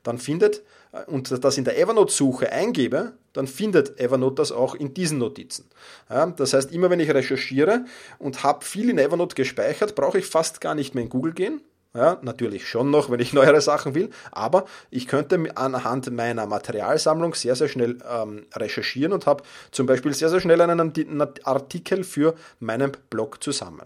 dann 0.03 0.17
findet 0.17 0.61
äh, 0.91 1.03
und 1.05 1.43
das 1.43 1.57
in 1.57 1.63
der 1.63 1.79
Evernote-Suche 1.79 2.51
eingebe, 2.51 3.13
dann 3.33 3.47
findet 3.47 3.99
Evernote 3.99 4.35
das 4.35 4.51
auch 4.51 4.75
in 4.75 4.93
diesen 4.93 5.17
Notizen. 5.17 5.65
Ja, 6.09 6.27
das 6.27 6.53
heißt, 6.53 6.71
immer 6.71 6.89
wenn 6.89 6.99
ich 6.99 7.13
recherchiere 7.13 7.85
und 8.17 8.43
habe 8.43 8.65
viel 8.65 8.89
in 8.89 8.97
Evernote 8.97 9.35
gespeichert, 9.35 9.95
brauche 9.95 10.19
ich 10.19 10.25
fast 10.25 10.61
gar 10.61 10.75
nicht 10.75 10.95
mehr 10.95 11.03
in 11.03 11.09
Google 11.09 11.33
gehen, 11.33 11.61
ja, 11.93 12.19
natürlich 12.21 12.67
schon 12.67 12.91
noch, 12.91 13.09
wenn 13.09 13.19
ich 13.19 13.33
neuere 13.33 13.61
Sachen 13.61 13.95
will, 13.95 14.09
aber 14.31 14.65
ich 14.91 15.07
könnte 15.07 15.43
anhand 15.55 16.11
meiner 16.11 16.45
Materialsammlung 16.45 17.33
sehr, 17.33 17.55
sehr 17.55 17.67
schnell 17.67 17.97
ähm, 18.09 18.45
recherchieren 18.55 19.13
und 19.13 19.25
habe 19.25 19.43
zum 19.71 19.85
Beispiel 19.85 20.13
sehr, 20.13 20.29
sehr 20.29 20.39
schnell 20.39 20.61
einen 20.61 21.21
Artikel 21.43 22.03
für 22.03 22.35
meinen 22.59 22.91
Blog 23.09 23.43
zusammen. 23.43 23.85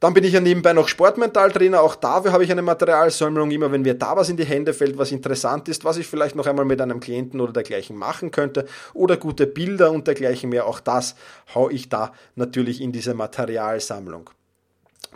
Dann 0.00 0.14
bin 0.14 0.22
ich 0.22 0.32
ja 0.32 0.40
nebenbei 0.40 0.72
noch 0.74 0.86
Sportmentaltrainer. 0.86 1.82
Auch 1.82 1.96
dafür 1.96 2.30
habe 2.30 2.44
ich 2.44 2.52
eine 2.52 2.62
Materialsammlung. 2.62 3.50
Immer 3.50 3.72
wenn 3.72 3.82
mir 3.82 3.94
da 3.94 4.16
was 4.16 4.28
in 4.28 4.36
die 4.36 4.44
Hände 4.44 4.72
fällt, 4.72 4.96
was 4.96 5.10
interessant 5.10 5.68
ist, 5.68 5.84
was 5.84 5.96
ich 5.96 6.06
vielleicht 6.06 6.36
noch 6.36 6.46
einmal 6.46 6.64
mit 6.64 6.80
einem 6.80 7.00
Klienten 7.00 7.40
oder 7.40 7.52
dergleichen 7.52 7.96
machen 7.96 8.30
könnte 8.30 8.66
oder 8.94 9.16
gute 9.16 9.48
Bilder 9.48 9.90
und 9.90 10.06
dergleichen 10.06 10.50
mehr, 10.50 10.66
auch 10.66 10.78
das 10.78 11.16
haue 11.52 11.72
ich 11.72 11.88
da 11.88 12.12
natürlich 12.36 12.80
in 12.80 12.92
diese 12.92 13.14
Materialsammlung. 13.14 14.30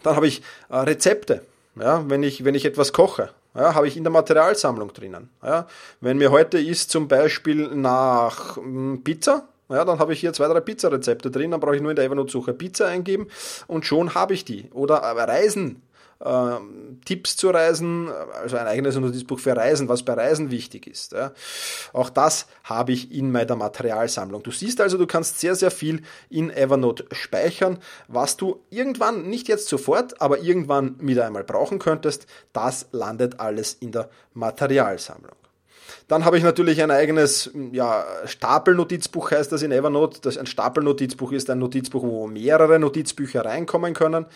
Dann 0.03 0.17
habe 0.17 0.27
ich 0.27 0.43
äh, 0.69 0.79
Rezepte. 0.79 1.43
Ja, 1.77 2.05
wenn, 2.09 2.23
ich, 2.23 2.45
wenn 2.45 2.55
ich 2.55 2.65
etwas 2.65 2.93
koche, 2.93 3.31
ja, 3.55 3.75
habe 3.75 3.89
ich 3.89 3.97
in 3.97 4.05
der 4.05 4.13
Materialsammlung 4.13 4.93
drinnen. 4.93 5.31
Ja, 5.43 5.67
wenn 6.01 6.19
mir 6.19 6.31
heute 6.31 6.59
ist 6.59 6.91
zum 6.91 7.09
Beispiel 7.09 7.69
nach 7.75 8.57
hm, 8.57 9.03
Pizza, 9.03 9.49
ja, 9.69 9.85
dann 9.85 9.99
habe 9.99 10.13
ich 10.13 10.21
hier 10.21 10.33
zwei, 10.35 10.49
drei 10.49 10.61
Pizzarezepte 10.61 11.31
drin, 11.31 11.51
dann 11.51 11.61
brauche 11.61 11.77
ich 11.77 11.83
nur 11.83 11.91
in 11.91 11.97
der 11.97 12.05
Evernote-Suche 12.05 12.53
Pizza 12.53 12.89
eingeben 12.89 13.29
und 13.67 13.87
schon 13.87 14.15
habe 14.15 14.35
ich 14.35 14.45
die. 14.45 14.69
Oder 14.73 14.97
Reisen 14.97 15.83
Tipps 17.05 17.37
zu 17.37 17.51
Reisen, 17.51 18.09
also 18.41 18.57
ein 18.57 18.67
eigenes 18.67 18.97
Notizbuch 18.97 19.41
für 19.41 19.57
Reisen, 19.57 19.89
was 19.89 20.05
bei 20.05 20.15
Reisen 20.15 20.53
wichtig 20.53 20.87
ist. 20.87 21.13
Ja. 21.13 21.33
Auch 21.93 22.11
das 22.11 22.47
habe 22.63 22.93
ich 22.93 23.13
in 23.13 23.33
meiner 23.33 23.57
Materialsammlung. 23.57 24.43
Du 24.43 24.53
siehst 24.53 24.81
also, 24.81 24.99
du 24.99 25.07
kannst 25.07 25.41
sehr, 25.41 25.57
sehr 25.57 25.73
viel 25.73 26.03
in 26.31 26.51
Evernote 26.51 27.07
speichern, 27.11 27.79
was 28.07 28.37
du 28.37 28.61
irgendwann, 28.71 29.29
nicht 29.29 29.49
jetzt 29.49 29.67
sofort, 29.69 30.21
aber 30.21 30.39
irgendwann 30.39 30.95
wieder 31.01 31.27
einmal 31.27 31.45
brauchen 31.45 31.81
könntest. 31.81 32.27
Das 32.53 32.87
landet 32.93 33.41
alles 33.41 33.75
in 33.75 33.91
der 33.91 34.09
Materialsammlung. 34.35 35.37
Dann 36.09 36.25
habe 36.25 36.39
ich 36.39 36.45
natürlich 36.45 36.83
ein 36.83 36.91
eigenes 36.91 37.51
ja, 37.73 38.05
Stapelnotizbuch, 38.27 39.31
heißt 39.31 39.53
das 39.53 39.63
in 39.63 39.73
Evernote. 39.73 40.21
Das 40.23 40.39
ein 40.39 40.47
Stapelnotizbuch 40.47 41.33
ist 41.33 41.51
ein 41.51 41.59
Notizbuch, 41.59 42.03
wo 42.03 42.27
mehrere 42.27 42.79
Notizbücher 42.79 43.45
reinkommen 43.45 43.95
können. 43.95 44.27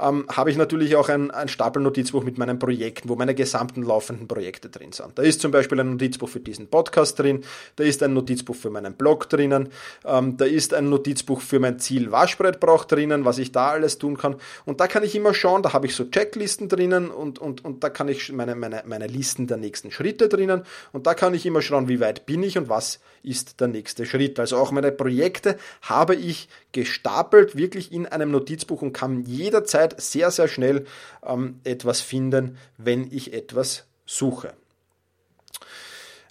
Ähm, 0.00 0.26
habe 0.30 0.50
ich 0.50 0.56
natürlich 0.56 0.96
auch 0.96 1.08
ein, 1.08 1.30
ein 1.30 1.48
Stapelnotizbuch 1.48 2.24
mit 2.24 2.38
meinen 2.38 2.58
Projekten, 2.58 3.08
wo 3.08 3.16
meine 3.16 3.34
gesamten 3.34 3.82
laufenden 3.82 4.26
Projekte 4.26 4.68
drin 4.68 4.92
sind. 4.92 5.16
Da 5.16 5.22
ist 5.22 5.40
zum 5.40 5.52
Beispiel 5.52 5.78
ein 5.80 5.90
Notizbuch 5.92 6.28
für 6.28 6.40
diesen 6.40 6.66
Podcast 6.66 7.18
drin, 7.18 7.44
da 7.76 7.84
ist 7.84 8.02
ein 8.02 8.12
Notizbuch 8.12 8.56
für 8.56 8.70
meinen 8.70 8.94
Blog 8.94 9.28
drinnen, 9.28 9.68
ähm, 10.04 10.36
da 10.36 10.44
ist 10.44 10.74
ein 10.74 10.88
Notizbuch 10.88 11.40
für 11.40 11.60
mein 11.60 11.78
Ziel 11.78 12.10
Waschbrettbrauch 12.10 12.84
drinnen, 12.84 13.24
was 13.24 13.38
ich 13.38 13.52
da 13.52 13.70
alles 13.70 13.98
tun 13.98 14.16
kann. 14.16 14.36
Und 14.64 14.80
da 14.80 14.88
kann 14.88 15.04
ich 15.04 15.14
immer 15.14 15.32
schauen, 15.32 15.62
da 15.62 15.72
habe 15.72 15.86
ich 15.86 15.94
so 15.94 16.04
Checklisten 16.04 16.68
drinnen 16.68 17.10
und, 17.10 17.38
und, 17.38 17.64
und 17.64 17.84
da 17.84 17.90
kann 17.90 18.08
ich 18.08 18.32
meine, 18.32 18.56
meine, 18.56 18.82
meine 18.86 19.06
Listen 19.06 19.46
der 19.46 19.58
nächsten 19.58 19.90
Schritte 19.90 20.28
drinnen 20.28 20.64
und 20.94 21.08
da 21.08 21.14
kann 21.14 21.34
ich 21.34 21.44
immer 21.44 21.60
schauen, 21.60 21.88
wie 21.88 21.98
weit 21.98 22.24
bin 22.24 22.44
ich 22.44 22.56
und 22.56 22.68
was 22.68 23.00
ist 23.24 23.60
der 23.60 23.66
nächste 23.66 24.06
Schritt. 24.06 24.38
Also 24.38 24.58
auch 24.58 24.70
meine 24.70 24.92
Projekte 24.92 25.58
habe 25.82 26.14
ich 26.14 26.48
gestapelt, 26.70 27.56
wirklich 27.56 27.90
in 27.90 28.06
einem 28.06 28.30
Notizbuch 28.30 28.80
und 28.80 28.92
kann 28.92 29.24
jederzeit 29.24 30.00
sehr, 30.00 30.30
sehr 30.30 30.46
schnell 30.46 30.86
ähm, 31.26 31.58
etwas 31.64 32.00
finden, 32.00 32.58
wenn 32.78 33.10
ich 33.10 33.32
etwas 33.32 33.86
suche. 34.06 34.54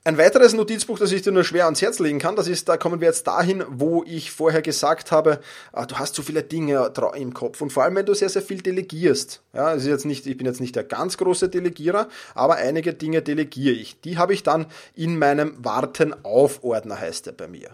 Ein 0.06 0.18
weiteres 0.18 0.54
Notizbuch, 0.54 1.00
das 1.00 1.14
ich 1.14 1.22
dir 1.22 1.32
nur 1.32 1.46
schwer 1.46 1.64
ans 1.64 1.82
Herz 1.82 2.00
legen 2.00 2.20
kann, 2.20 2.36
das 2.36 2.50
ist, 2.50 2.68
da 2.68 2.76
kommen 2.76 3.00
wir 3.00 3.08
jetzt 3.08 3.26
dahin, 3.26 3.64
wo 3.70 4.04
ich 4.06 4.32
vorher 4.32 4.62
gesagt 4.62 5.14
habe, 5.14 5.40
ah, 5.72 5.86
du 5.86 5.98
hast 5.98 6.14
so 6.16 6.22
viele 6.22 6.44
Dinge 6.44 6.92
im 7.16 7.34
Kopf 7.34 7.62
und 7.62 7.72
vor 7.72 7.84
allem, 7.84 7.96
wenn 7.96 8.06
du 8.06 8.14
sehr, 8.14 8.28
sehr 8.28 8.42
viel 8.42 8.62
delegierst. 8.62 9.42
Ja, 9.54 9.74
es 9.74 9.84
ist 9.84 9.88
jetzt 9.88 10.06
nicht, 10.06 10.28
ich 10.28 10.36
bin 10.36 10.46
jetzt 10.46 10.60
nicht 10.60 10.76
der 10.76 10.84
ganz 10.84 11.16
große 11.16 11.48
Delegierer, 11.48 12.10
aber 12.36 12.56
einige 12.56 12.94
Dinge 12.94 13.22
delegiere 13.22 13.76
ich. 13.76 14.02
Die 14.02 14.18
habe 14.18 14.34
ich 14.34 14.44
dann 14.44 14.66
in 14.94 15.18
meinem 15.18 15.56
Warten 15.64 16.14
auf 16.26 16.66
Ordner, 16.66 17.00
heißt 17.00 17.28
er 17.28 17.34
bei 17.34 17.48
mir. 17.48 17.70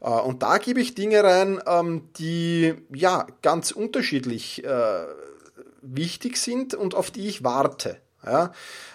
Äh, 0.00 0.08
und 0.08 0.42
da 0.42 0.56
gebe 0.56 0.80
ich 0.80 0.94
Dinge 0.94 1.22
rein, 1.22 1.60
ähm, 1.66 2.08
die, 2.16 2.72
ja, 2.94 3.26
ganz 3.42 3.70
unterschiedlich 3.70 4.64
äh, 4.64 5.04
wichtig 5.82 6.38
sind 6.38 6.72
und 6.72 6.94
auf 6.94 7.10
die 7.10 7.28
ich 7.28 7.44
warte. 7.44 7.98
Ja, 8.26 8.52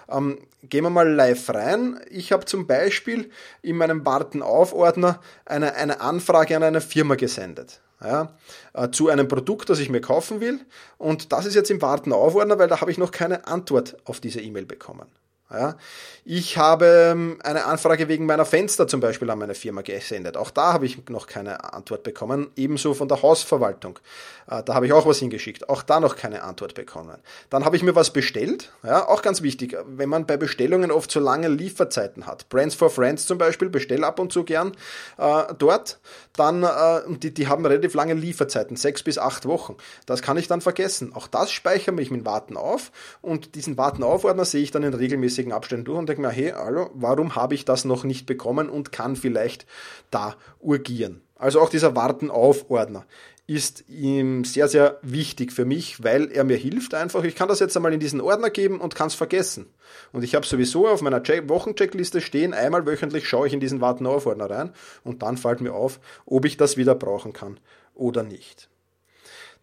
ähm, 0.09 0.39
gehen 0.63 0.83
wir 0.83 0.89
mal 0.89 1.09
live 1.09 1.49
rein. 1.49 1.99
Ich 2.09 2.31
habe 2.31 2.45
zum 2.45 2.67
Beispiel 2.67 3.31
in 3.61 3.77
meinem 3.77 4.05
Warten-auf-Ordner 4.05 5.21
eine, 5.45 5.75
eine 5.75 6.01
Anfrage 6.01 6.55
an 6.55 6.63
eine 6.63 6.81
Firma 6.81 7.15
gesendet. 7.15 7.81
Ja, 8.03 8.33
äh, 8.73 8.89
zu 8.89 9.09
einem 9.09 9.27
Produkt, 9.27 9.69
das 9.69 9.79
ich 9.79 9.89
mir 9.89 10.01
kaufen 10.01 10.41
will. 10.41 10.59
Und 10.97 11.31
das 11.31 11.45
ist 11.45 11.55
jetzt 11.55 11.69
im 11.69 11.81
Warten-auf-Ordner, 11.81 12.57
weil 12.57 12.67
da 12.67 12.81
habe 12.81 12.91
ich 12.91 12.97
noch 12.97 13.11
keine 13.11 13.47
Antwort 13.47 13.95
auf 14.05 14.19
diese 14.19 14.41
E-Mail 14.41 14.65
bekommen. 14.65 15.07
Ja, 15.51 15.75
ich 16.23 16.57
habe 16.57 16.85
ähm, 16.85 17.39
eine 17.43 17.65
Anfrage 17.65 18.07
wegen 18.07 18.25
meiner 18.25 18.45
Fenster 18.45 18.87
zum 18.87 18.99
Beispiel 19.01 19.29
an 19.29 19.39
meine 19.39 19.55
Firma 19.55 19.81
gesendet. 19.81 20.37
Auch 20.37 20.51
da 20.51 20.71
habe 20.71 20.85
ich 20.85 21.09
noch 21.09 21.27
keine 21.27 21.73
Antwort 21.73 22.03
bekommen. 22.03 22.51
Ebenso 22.55 22.93
von 22.93 23.07
der 23.07 23.21
Hausverwaltung. 23.21 23.99
Äh, 24.47 24.63
da 24.63 24.75
habe 24.75 24.85
ich 24.85 24.93
auch 24.93 25.05
was 25.05 25.17
hingeschickt. 25.17 25.67
Auch 25.67 25.81
da 25.81 25.99
noch 25.99 26.15
keine 26.15 26.43
Antwort 26.43 26.75
bekommen. 26.75 27.17
Dann 27.49 27.65
habe 27.65 27.75
ich 27.75 27.83
mir 27.83 27.95
was 27.95 28.11
bestellt. 28.13 28.71
Ja, 28.83 29.07
auch 29.07 29.21
ganz 29.23 29.41
wichtig, 29.41 29.75
wenn 29.85 30.09
man 30.09 30.25
bei 30.25 30.37
Bestellungen 30.37 30.91
oft 30.91 31.11
so 31.11 31.19
lange 31.19 31.47
Lieferzeiten 31.47 32.27
hat. 32.27 32.47
Brands 32.49 32.75
for 32.75 32.89
Friends 32.89 33.25
zum 33.25 33.37
Beispiel, 33.37 33.69
bestell 33.69 34.03
ab 34.03 34.19
und 34.19 34.31
zu 34.31 34.43
gern 34.43 34.73
äh, 35.17 35.43
dort. 35.57 35.99
Dann, 36.33 36.63
äh, 36.63 37.01
die, 37.17 37.33
die 37.33 37.47
haben 37.47 37.65
relativ 37.65 37.93
lange 37.93 38.13
Lieferzeiten, 38.13 38.77
sechs 38.77 39.03
bis 39.03 39.17
acht 39.17 39.45
Wochen. 39.45 39.75
Das 40.05 40.21
kann 40.21 40.37
ich 40.37 40.47
dann 40.47 40.61
vergessen. 40.61 41.13
Auch 41.15 41.27
das 41.27 41.51
speichere 41.51 41.99
ich 41.99 42.11
mit 42.11 42.25
Warten 42.25 42.57
auf 42.57 42.91
und 43.21 43.55
diesen 43.55 43.77
Warten 43.77 44.03
auf 44.03 44.23
Ordner 44.23 44.45
sehe 44.45 44.61
ich 44.61 44.71
dann 44.71 44.83
in 44.83 44.93
regelmäßigen 44.93 45.40
regelmäßigen 45.41 45.51
Abständen 45.51 45.85
durch 45.85 45.97
und 45.97 46.07
denke 46.07 46.21
mir, 46.21 46.29
hey, 46.29 46.53
hallo, 46.55 46.89
warum 46.93 47.35
habe 47.35 47.55
ich 47.55 47.65
das 47.65 47.85
noch 47.85 48.03
nicht 48.03 48.25
bekommen 48.25 48.69
und 48.69 48.91
kann 48.91 49.15
vielleicht 49.15 49.65
da 50.09 50.35
urgieren. 50.59 51.21
Also 51.35 51.59
auch 51.59 51.69
dieser 51.69 51.95
Warten-auf-Ordner 51.95 53.05
ist 53.47 53.89
ihm 53.89 54.45
sehr, 54.45 54.67
sehr 54.67 54.99
wichtig 55.01 55.51
für 55.51 55.65
mich, 55.65 56.03
weil 56.03 56.31
er 56.31 56.43
mir 56.43 56.55
hilft 56.55 56.93
einfach. 56.93 57.23
Ich 57.23 57.35
kann 57.35 57.49
das 57.49 57.59
jetzt 57.59 57.75
einmal 57.75 57.93
in 57.93 57.99
diesen 57.99 58.21
Ordner 58.21 58.49
geben 58.49 58.79
und 58.79 58.95
kann 58.95 59.07
es 59.07 59.15
vergessen. 59.15 59.65
Und 60.13 60.23
ich 60.23 60.35
habe 60.35 60.45
sowieso 60.45 60.87
auf 60.87 61.01
meiner 61.01 61.21
Wochencheckliste 61.21 62.21
stehen, 62.21 62.53
einmal 62.53 62.85
wöchentlich 62.85 63.27
schaue 63.27 63.47
ich 63.47 63.53
in 63.53 63.59
diesen 63.59 63.81
Warten-auf-Ordner 63.81 64.49
rein 64.49 64.71
und 65.03 65.21
dann 65.21 65.37
fällt 65.37 65.59
mir 65.59 65.73
auf, 65.73 65.99
ob 66.25 66.45
ich 66.45 66.55
das 66.55 66.77
wieder 66.77 66.95
brauchen 66.95 67.33
kann 67.33 67.59
oder 67.93 68.23
nicht. 68.23 68.69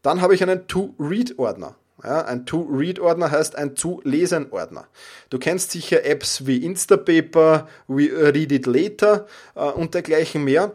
Dann 0.02 0.20
habe 0.20 0.34
ich 0.34 0.42
einen 0.42 0.66
To-Read-Ordner. 0.66 1.76
Ja, 2.04 2.24
ein 2.24 2.46
To-Read-Ordner 2.46 3.30
heißt 3.30 3.56
ein 3.56 3.74
Zu-Lesen-Ordner. 3.74 4.86
Du 5.30 5.38
kennst 5.38 5.72
sicher 5.72 6.04
Apps 6.04 6.46
wie 6.46 6.64
Instapaper, 6.64 7.68
wie 7.88 8.06
Read 8.06 8.52
It 8.52 8.66
Later 8.66 9.26
äh, 9.54 9.64
und 9.64 9.94
dergleichen 9.94 10.44
mehr. 10.44 10.72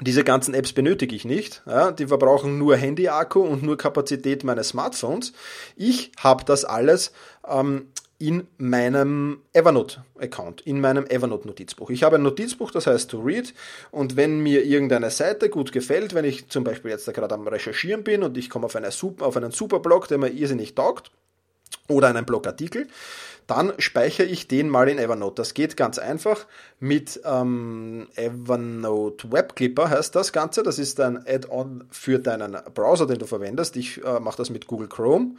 Diese 0.00 0.24
ganzen 0.24 0.54
Apps 0.54 0.72
benötige 0.72 1.14
ich 1.14 1.24
nicht. 1.24 1.62
Ja, 1.66 1.92
die 1.92 2.06
verbrauchen 2.06 2.58
nur 2.58 2.76
Handy-Akku 2.76 3.40
und 3.40 3.62
nur 3.62 3.76
Kapazität 3.76 4.44
meines 4.44 4.68
Smartphones. 4.68 5.32
Ich 5.76 6.10
habe 6.18 6.44
das 6.44 6.64
alles 6.64 7.12
ähm, 7.46 7.88
in 8.20 8.46
meinem 8.58 9.40
Evernote-Account, 9.54 10.60
in 10.60 10.80
meinem 10.80 11.06
Evernote-Notizbuch. 11.06 11.88
Ich 11.88 12.02
habe 12.02 12.16
ein 12.16 12.22
Notizbuch, 12.22 12.70
das 12.70 12.86
heißt 12.86 13.10
To 13.10 13.18
Read 13.18 13.54
und 13.90 14.14
wenn 14.14 14.40
mir 14.40 14.64
irgendeine 14.64 15.10
Seite 15.10 15.48
gut 15.48 15.72
gefällt, 15.72 16.14
wenn 16.14 16.26
ich 16.26 16.48
zum 16.48 16.62
Beispiel 16.62 16.90
jetzt 16.90 17.08
da 17.08 17.12
gerade 17.12 17.34
am 17.34 17.48
Recherchieren 17.48 18.04
bin 18.04 18.22
und 18.22 18.36
ich 18.36 18.50
komme 18.50 18.66
auf, 18.66 18.76
eine 18.76 18.90
auf 19.20 19.36
einen 19.36 19.50
super 19.50 19.80
Blog, 19.80 20.06
der 20.08 20.18
mir 20.18 20.28
irrsinnig 20.28 20.74
taugt, 20.74 21.10
oder 21.88 22.08
einen 22.08 22.24
Blogartikel, 22.24 22.88
dann 23.50 23.72
speichere 23.78 24.26
ich 24.26 24.46
den 24.46 24.68
mal 24.68 24.88
in 24.88 24.98
Evernote. 24.98 25.34
Das 25.34 25.54
geht 25.54 25.76
ganz 25.76 25.98
einfach 25.98 26.46
mit 26.78 27.20
ähm, 27.24 28.08
Evernote 28.14 29.32
Web 29.32 29.56
Clipper 29.56 29.90
heißt 29.90 30.14
das 30.14 30.32
Ganze. 30.32 30.62
Das 30.62 30.78
ist 30.78 31.00
ein 31.00 31.18
Add-on 31.26 31.84
für 31.90 32.20
deinen 32.20 32.56
Browser, 32.74 33.06
den 33.06 33.18
du 33.18 33.26
verwendest. 33.26 33.76
Ich 33.76 34.02
äh, 34.04 34.20
mache 34.20 34.36
das 34.36 34.50
mit 34.50 34.68
Google 34.68 34.88
Chrome, 34.88 35.34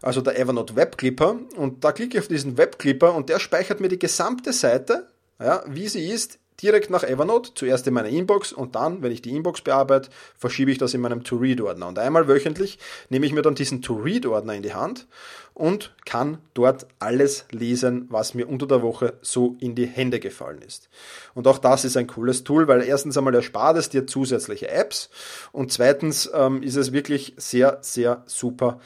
also 0.00 0.22
der 0.22 0.38
Evernote 0.38 0.74
Web 0.74 0.96
Clipper. 0.96 1.38
Und 1.56 1.84
da 1.84 1.92
klicke 1.92 2.16
ich 2.16 2.24
auf 2.24 2.28
diesen 2.28 2.56
Web 2.56 2.78
Clipper 2.78 3.14
und 3.14 3.28
der 3.28 3.38
speichert 3.38 3.80
mir 3.80 3.88
die 3.88 3.98
gesamte 3.98 4.54
Seite, 4.54 5.08
ja, 5.38 5.62
wie 5.66 5.88
sie 5.88 6.08
ist, 6.08 6.39
direkt 6.62 6.90
nach 6.90 7.02
Evernote, 7.02 7.52
zuerst 7.54 7.86
in 7.86 7.94
meine 7.94 8.10
Inbox 8.10 8.52
und 8.52 8.74
dann, 8.74 9.02
wenn 9.02 9.12
ich 9.12 9.22
die 9.22 9.34
Inbox 9.34 9.62
bearbeite, 9.62 10.10
verschiebe 10.36 10.70
ich 10.70 10.78
das 10.78 10.94
in 10.94 11.00
meinem 11.00 11.24
To-Read-Ordner. 11.24 11.88
Und 11.88 11.98
einmal 11.98 12.28
wöchentlich 12.28 12.78
nehme 13.08 13.26
ich 13.26 13.32
mir 13.32 13.42
dann 13.42 13.54
diesen 13.54 13.82
To-Read-Ordner 13.82 14.54
in 14.54 14.62
die 14.62 14.74
Hand 14.74 15.06
und 15.54 15.94
kann 16.06 16.38
dort 16.54 16.86
alles 16.98 17.44
lesen, 17.50 18.06
was 18.08 18.34
mir 18.34 18.48
unter 18.48 18.66
der 18.66 18.82
Woche 18.82 19.14
so 19.20 19.56
in 19.60 19.74
die 19.74 19.86
Hände 19.86 20.20
gefallen 20.20 20.62
ist. 20.62 20.88
Und 21.34 21.46
auch 21.46 21.58
das 21.58 21.84
ist 21.84 21.96
ein 21.96 22.06
cooles 22.06 22.44
Tool, 22.44 22.68
weil 22.68 22.82
erstens 22.82 23.18
einmal 23.18 23.34
erspart 23.34 23.76
es 23.76 23.88
dir 23.88 24.06
zusätzliche 24.06 24.68
Apps 24.68 25.10
und 25.52 25.72
zweitens 25.72 26.30
ähm, 26.32 26.62
ist 26.62 26.76
es 26.76 26.92
wirklich 26.92 27.34
sehr, 27.36 27.78
sehr 27.82 28.22
super 28.26 28.80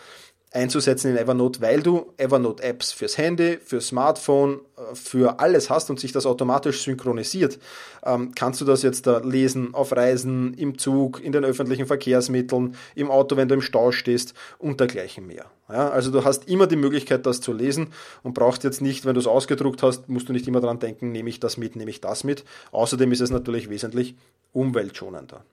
einzusetzen 0.54 1.10
in 1.10 1.16
Evernote, 1.16 1.60
weil 1.60 1.82
du 1.82 2.12
Evernote-Apps 2.16 2.92
fürs 2.92 3.18
Handy, 3.18 3.58
fürs 3.62 3.88
Smartphone, 3.88 4.60
äh, 4.76 4.94
für 4.94 5.40
alles 5.40 5.68
hast 5.68 5.90
und 5.90 5.98
sich 5.98 6.12
das 6.12 6.26
automatisch 6.26 6.82
synchronisiert, 6.82 7.58
ähm, 8.04 8.32
kannst 8.36 8.60
du 8.60 8.64
das 8.64 8.82
jetzt 8.82 9.06
da 9.08 9.18
lesen 9.18 9.74
auf 9.74 9.92
Reisen, 9.92 10.54
im 10.54 10.78
Zug, 10.78 11.20
in 11.22 11.32
den 11.32 11.44
öffentlichen 11.44 11.86
Verkehrsmitteln, 11.86 12.76
im 12.94 13.10
Auto, 13.10 13.36
wenn 13.36 13.48
du 13.48 13.56
im 13.56 13.62
Stau 13.62 13.90
stehst 13.90 14.34
und 14.58 14.78
dergleichen 14.78 15.26
mehr. 15.26 15.46
Ja, 15.68 15.90
also 15.90 16.12
du 16.12 16.24
hast 16.24 16.48
immer 16.48 16.68
die 16.68 16.76
Möglichkeit, 16.76 17.26
das 17.26 17.40
zu 17.40 17.52
lesen 17.52 17.88
und 18.22 18.34
brauchst 18.34 18.62
jetzt 18.62 18.80
nicht, 18.80 19.04
wenn 19.04 19.14
du 19.14 19.20
es 19.20 19.26
ausgedruckt 19.26 19.82
hast, 19.82 20.08
musst 20.08 20.28
du 20.28 20.32
nicht 20.32 20.46
immer 20.46 20.60
daran 20.60 20.78
denken, 20.78 21.10
nehme 21.10 21.30
ich 21.30 21.40
das 21.40 21.56
mit, 21.56 21.74
nehme 21.74 21.90
ich 21.90 22.00
das 22.00 22.22
mit. 22.22 22.44
Außerdem 22.70 23.10
ist 23.10 23.20
es 23.20 23.30
natürlich 23.30 23.70
wesentlich 23.70 24.14
umweltschonender. 24.52 25.44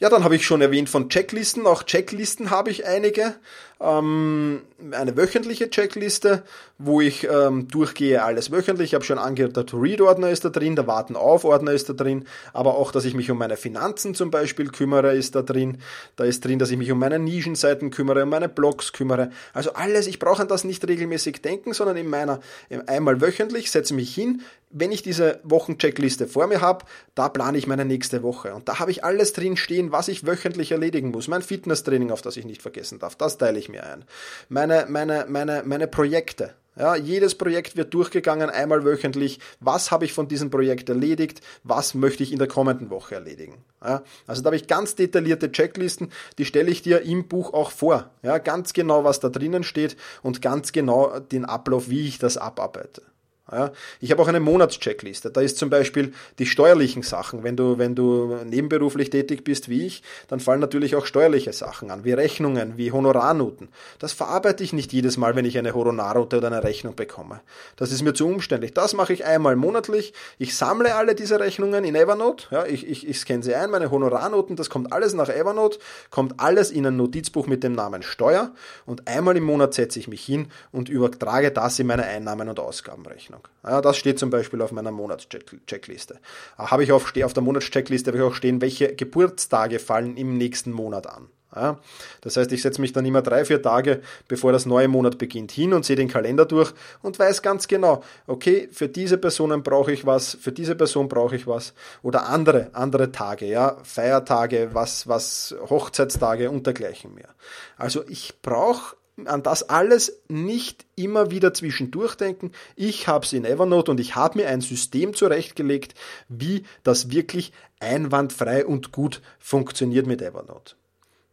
Ja, 0.00 0.08
dann 0.08 0.22
habe 0.22 0.36
ich 0.36 0.46
schon 0.46 0.60
erwähnt 0.60 0.88
von 0.88 1.08
Checklisten. 1.08 1.66
Auch 1.66 1.82
Checklisten 1.82 2.50
habe 2.50 2.70
ich 2.70 2.86
einige. 2.86 3.34
Ähm, 3.80 4.62
eine 4.90 5.16
wöchentliche 5.16 5.70
Checkliste, 5.70 6.42
wo 6.78 7.00
ich 7.00 7.28
ähm, 7.30 7.68
durchgehe 7.68 8.22
alles 8.24 8.50
wöchentlich. 8.50 8.90
Ich 8.90 8.94
habe 8.94 9.04
schon 9.04 9.18
angehört, 9.18 9.56
der 9.56 9.66
To-Read-Ordner 9.66 10.30
ist 10.30 10.44
da 10.44 10.48
drin, 10.48 10.74
der 10.74 10.88
Warten-auf-Ordner 10.88 11.72
ist 11.72 11.88
da 11.88 11.92
drin, 11.92 12.24
aber 12.52 12.76
auch, 12.76 12.90
dass 12.90 13.04
ich 13.04 13.14
mich 13.14 13.30
um 13.30 13.38
meine 13.38 13.56
Finanzen 13.56 14.14
zum 14.14 14.32
Beispiel 14.32 14.68
kümmere, 14.70 15.14
ist 15.14 15.36
da 15.36 15.42
drin. 15.42 15.78
Da 16.16 16.24
ist 16.24 16.44
drin, 16.44 16.58
dass 16.58 16.70
ich 16.70 16.76
mich 16.76 16.90
um 16.90 16.98
meine 16.98 17.20
Nischenseiten 17.20 17.90
kümmere, 17.90 18.24
um 18.24 18.30
meine 18.30 18.48
Blogs 18.48 18.92
kümmere. 18.92 19.30
Also 19.52 19.74
alles, 19.74 20.08
ich 20.08 20.18
brauche 20.18 20.42
an 20.42 20.48
das 20.48 20.64
nicht 20.64 20.86
regelmäßig 20.86 21.40
denken, 21.42 21.72
sondern 21.72 21.96
in 21.96 22.08
meiner 22.08 22.40
einmal 22.86 23.20
wöchentlich 23.20 23.70
setze 23.70 23.94
mich 23.94 24.12
hin, 24.14 24.42
wenn 24.70 24.92
ich 24.92 25.02
diese 25.02 25.40
Wochencheckliste 25.44 26.26
vor 26.26 26.46
mir 26.46 26.60
habe, 26.60 26.84
da 27.14 27.28
plane 27.28 27.56
ich 27.56 27.66
meine 27.66 27.84
nächste 27.84 28.22
Woche. 28.22 28.54
Und 28.54 28.68
da 28.68 28.78
habe 28.78 28.90
ich 28.90 29.02
alles 29.02 29.32
drin 29.32 29.56
stehen, 29.56 29.92
was 29.92 30.08
ich 30.08 30.26
wöchentlich 30.26 30.72
erledigen 30.72 31.10
muss. 31.10 31.28
Mein 31.28 31.42
Fitnesstraining, 31.42 32.10
auf 32.10 32.22
das 32.22 32.36
ich 32.36 32.44
nicht 32.44 32.60
vergessen 32.60 32.98
darf, 32.98 33.16
das 33.16 33.38
teile 33.38 33.58
ich 33.58 33.67
mir 33.68 33.84
ein. 33.84 34.04
Meine, 34.48 34.86
meine, 34.88 35.26
meine, 35.28 35.62
meine 35.64 35.88
Projekte. 35.88 36.54
Ja, 36.78 36.94
jedes 36.94 37.34
Projekt 37.34 37.76
wird 37.76 37.92
durchgegangen, 37.92 38.50
einmal 38.50 38.84
wöchentlich. 38.84 39.40
Was 39.58 39.90
habe 39.90 40.04
ich 40.04 40.12
von 40.12 40.28
diesem 40.28 40.48
Projekt 40.48 40.88
erledigt? 40.88 41.40
Was 41.64 41.94
möchte 41.94 42.22
ich 42.22 42.30
in 42.30 42.38
der 42.38 42.46
kommenden 42.46 42.88
Woche 42.88 43.16
erledigen? 43.16 43.64
Ja, 43.84 44.04
also 44.28 44.42
da 44.42 44.46
habe 44.46 44.56
ich 44.56 44.68
ganz 44.68 44.94
detaillierte 44.94 45.50
Checklisten, 45.50 46.12
die 46.38 46.44
stelle 46.44 46.70
ich 46.70 46.82
dir 46.82 47.02
im 47.02 47.26
Buch 47.26 47.52
auch 47.52 47.72
vor. 47.72 48.10
Ja, 48.22 48.38
ganz 48.38 48.74
genau, 48.74 49.02
was 49.02 49.18
da 49.18 49.28
drinnen 49.28 49.64
steht 49.64 49.96
und 50.22 50.40
ganz 50.40 50.70
genau 50.70 51.18
den 51.18 51.44
Ablauf, 51.44 51.88
wie 51.88 52.06
ich 52.06 52.18
das 52.18 52.36
abarbeite. 52.36 53.02
Ja, 53.50 53.72
ich 54.00 54.10
habe 54.10 54.22
auch 54.22 54.28
eine 54.28 54.40
Monatscheckliste. 54.40 55.30
Da 55.30 55.40
ist 55.40 55.56
zum 55.56 55.70
Beispiel 55.70 56.12
die 56.38 56.46
steuerlichen 56.46 57.02
Sachen. 57.02 57.44
Wenn 57.44 57.56
du, 57.56 57.78
wenn 57.78 57.94
du 57.94 58.36
nebenberuflich 58.44 59.10
tätig 59.10 59.44
bist 59.44 59.68
wie 59.68 59.86
ich, 59.86 60.02
dann 60.28 60.40
fallen 60.40 60.60
natürlich 60.60 60.96
auch 60.96 61.06
steuerliche 61.06 61.52
Sachen 61.52 61.90
an, 61.90 62.04
wie 62.04 62.12
Rechnungen, 62.12 62.76
wie 62.76 62.92
Honorarnoten. 62.92 63.68
Das 63.98 64.12
verarbeite 64.12 64.62
ich 64.62 64.72
nicht 64.72 64.92
jedes 64.92 65.16
Mal, 65.16 65.34
wenn 65.34 65.46
ich 65.46 65.56
eine 65.56 65.74
Honorarnote 65.74 66.38
oder 66.38 66.48
eine 66.48 66.62
Rechnung 66.62 66.94
bekomme. 66.94 67.40
Das 67.76 67.90
ist 67.90 68.02
mir 68.02 68.12
zu 68.12 68.26
umständlich. 68.26 68.74
Das 68.74 68.92
mache 68.92 69.12
ich 69.12 69.24
einmal 69.24 69.56
monatlich. 69.56 70.12
Ich 70.38 70.56
sammle 70.56 70.94
alle 70.94 71.14
diese 71.14 71.40
Rechnungen 71.40 71.84
in 71.84 71.94
Evernote. 71.94 72.48
Ja, 72.50 72.66
ich, 72.66 72.86
ich, 72.86 73.08
ich 73.08 73.18
scanne 73.18 73.42
sie 73.42 73.54
ein, 73.54 73.70
meine 73.70 73.90
Honorarnoten, 73.90 74.56
das 74.56 74.68
kommt 74.68 74.92
alles 74.92 75.14
nach 75.14 75.28
Evernote, 75.28 75.78
kommt 76.10 76.38
alles 76.38 76.70
in 76.70 76.86
ein 76.86 76.96
Notizbuch 76.96 77.46
mit 77.46 77.64
dem 77.64 77.72
Namen 77.72 78.02
Steuer 78.02 78.52
und 78.86 79.08
einmal 79.08 79.36
im 79.36 79.44
Monat 79.44 79.74
setze 79.74 79.98
ich 79.98 80.08
mich 80.08 80.24
hin 80.24 80.50
und 80.72 80.88
übertrage 80.88 81.50
das 81.50 81.78
in 81.78 81.86
meine 81.86 82.04
Einnahmen- 82.04 82.48
und 82.48 82.60
Ausgabenrechnung. 82.60 83.37
Ahnung. 83.38 83.48
Ja, 83.64 83.80
das 83.80 83.96
steht 83.96 84.18
zum 84.18 84.30
Beispiel 84.30 84.62
auf 84.62 84.72
meiner 84.72 84.90
Monatscheckliste. 84.90 86.18
Habe 86.56 86.84
ich 86.84 86.92
auf, 86.92 87.12
auf 87.22 87.32
der 87.32 87.42
Monatscheckliste 87.42 88.10
habe 88.10 88.18
ich 88.18 88.24
auch 88.24 88.34
stehen, 88.34 88.60
welche 88.60 88.94
Geburtstage 88.94 89.78
fallen 89.78 90.16
im 90.16 90.36
nächsten 90.36 90.72
Monat 90.72 91.06
an. 91.06 91.28
Ja, 91.56 91.78
das 92.20 92.36
heißt, 92.36 92.52
ich 92.52 92.60
setze 92.60 92.78
mich 92.78 92.92
dann 92.92 93.06
immer 93.06 93.22
drei, 93.22 93.42
vier 93.42 93.62
Tage, 93.62 94.02
bevor 94.28 94.52
das 94.52 94.66
neue 94.66 94.86
Monat 94.86 95.16
beginnt, 95.16 95.50
hin 95.50 95.72
und 95.72 95.82
sehe 95.82 95.96
den 95.96 96.08
Kalender 96.08 96.44
durch 96.44 96.74
und 97.00 97.18
weiß 97.18 97.40
ganz 97.40 97.66
genau, 97.68 98.02
okay, 98.26 98.68
für 98.70 98.86
diese 98.86 99.16
Personen 99.16 99.62
brauche 99.62 99.90
ich 99.90 100.04
was, 100.04 100.36
für 100.38 100.52
diese 100.52 100.74
Person 100.74 101.08
brauche 101.08 101.36
ich 101.36 101.46
was 101.46 101.72
oder 102.02 102.28
andere, 102.28 102.68
andere 102.74 103.12
Tage, 103.12 103.46
ja, 103.46 103.78
Feiertage, 103.82 104.70
was, 104.74 105.08
was, 105.08 105.54
Hochzeitstage 105.70 106.50
und 106.50 106.66
dergleichen 106.66 107.14
mehr. 107.14 107.34
Also 107.78 108.04
ich 108.06 108.42
brauche 108.42 108.96
an 109.26 109.42
das 109.42 109.68
alles 109.68 110.20
nicht 110.28 110.86
immer 110.94 111.30
wieder 111.30 111.52
zwischendurch 111.52 112.14
denken. 112.14 112.52
Ich 112.76 113.08
habe 113.08 113.24
es 113.24 113.32
in 113.32 113.44
Evernote 113.44 113.90
und 113.90 114.00
ich 114.00 114.14
habe 114.14 114.38
mir 114.38 114.48
ein 114.48 114.60
System 114.60 115.14
zurechtgelegt, 115.14 115.94
wie 116.28 116.64
das 116.84 117.10
wirklich 117.10 117.52
einwandfrei 117.80 118.64
und 118.64 118.92
gut 118.92 119.20
funktioniert 119.38 120.06
mit 120.06 120.22
Evernote. 120.22 120.76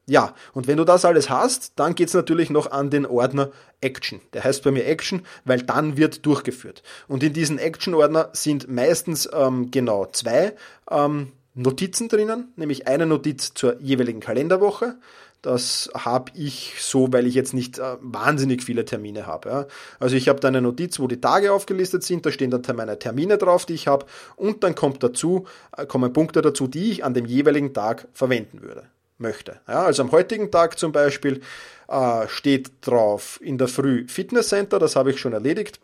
Ja, 0.08 0.36
und 0.54 0.68
wenn 0.68 0.78
du 0.78 0.84
das 0.84 1.04
alles 1.04 1.30
hast, 1.32 1.74
dann 1.78 1.96
geht's 1.96 2.14
natürlich 2.14 2.52
noch 2.52 2.72
an 2.72 2.92
den 2.92 3.08
Ordner 3.08 3.52
Action. 3.82 4.22
Der 4.34 4.44
heißt 4.44 4.64
bei 4.64 4.70
mir 4.70 4.86
Action, 4.86 5.26
weil 5.46 5.64
dann 5.64 5.98
wird 5.98 6.26
durchgeführt. 6.26 6.84
Und 7.08 7.24
in 7.24 7.34
diesen 7.34 7.58
Action-Ordner 7.58 8.30
sind 8.34 8.70
meistens 8.70 9.28
ähm, 9.34 9.72
genau 9.72 10.06
zwei 10.06 10.54
ähm, 10.92 11.32
Notizen 11.56 12.08
drinnen, 12.08 12.52
nämlich 12.56 12.88
eine 12.88 13.08
Notiz 13.08 13.54
zur 13.56 13.80
jeweiligen 13.82 14.20
Kalenderwoche, 14.20 14.98
das 15.46 15.92
habe 15.94 16.32
ich 16.34 16.76
so, 16.80 17.14
weil 17.14 17.28
ich 17.28 17.36
jetzt 17.36 17.54
nicht 17.54 17.78
äh, 17.78 17.98
wahnsinnig 18.02 18.64
viele 18.64 18.84
Termine 18.84 19.28
habe. 19.28 19.50
Ja. 19.50 19.68
Also 20.00 20.16
ich 20.16 20.28
habe 20.28 20.40
da 20.40 20.48
eine 20.48 20.62
Notiz, 20.62 21.00
wo 21.00 21.08
die 21.08 21.22
Tage 21.22 21.54
aufgelistet 21.54 22.04
sind, 22.04 22.26
da 22.26 22.32
stehen 22.32 22.50
dann 22.50 22.64
meine 22.76 22.98
Termine 22.98 23.38
drauf, 23.38 23.66
die 23.66 23.74
ich 23.74 23.88
habe, 23.88 24.06
und 24.36 24.64
dann 24.64 24.74
kommt 24.74 25.04
dazu, 25.04 25.46
äh, 25.78 25.86
kommen 25.86 26.14
Punkte 26.14 26.42
dazu, 26.42 26.68
die 26.68 26.92
ich 26.92 27.04
an 27.04 27.14
dem 27.14 27.26
jeweiligen 27.26 27.74
Tag 27.74 28.08
verwenden 28.14 28.64
würde, 28.64 28.84
möchte. 29.20 29.60
Ja, 29.68 29.84
also 29.84 30.02
am 30.02 30.12
heutigen 30.12 30.50
Tag 30.50 30.80
zum 30.80 30.92
Beispiel 30.92 31.42
äh, 31.88 32.28
steht 32.28 32.72
drauf 32.82 33.40
in 33.42 33.60
der 33.60 33.68
Früh 33.68 34.08
Fitnesscenter, 34.08 34.80
das 34.80 34.96
habe 34.96 35.12
ich 35.12 35.20
schon 35.20 35.34
erledigt 35.34 35.80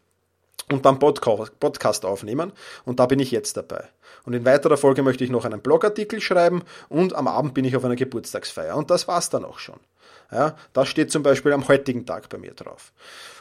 und 0.72 0.86
dann 0.86 1.00
Podcast 1.00 2.06
aufnehmen 2.06 2.52
und 2.86 3.00
da 3.00 3.06
bin 3.06 3.20
ich 3.20 3.32
jetzt 3.32 3.58
dabei. 3.58 3.86
Und 4.24 4.34
in 4.34 4.46
weiterer 4.46 4.78
Folge 4.78 5.04
möchte 5.04 5.24
ich 5.24 5.30
noch 5.30 5.46
einen 5.46 5.62
Blogartikel 5.62 6.22
schreiben 6.22 6.64
und 6.90 7.16
am 7.16 7.28
Abend 7.28 7.54
bin 7.54 7.66
ich 7.66 7.76
auf 7.76 7.86
einer 7.86 7.96
Geburtstagsfeier 7.96 8.76
und 8.76 8.92
das 8.92 9.08
war's 9.08 9.30
dann 9.30 9.46
auch 9.46 9.60
schon. 9.60 9.80
Ja, 10.32 10.56
das 10.72 10.88
steht 10.88 11.12
zum 11.12 11.24
Beispiel 11.24 11.52
am 11.52 11.68
heutigen 11.68 12.06
Tag 12.06 12.30
bei 12.30 12.38
mir 12.38 12.54
drauf. 12.54 12.94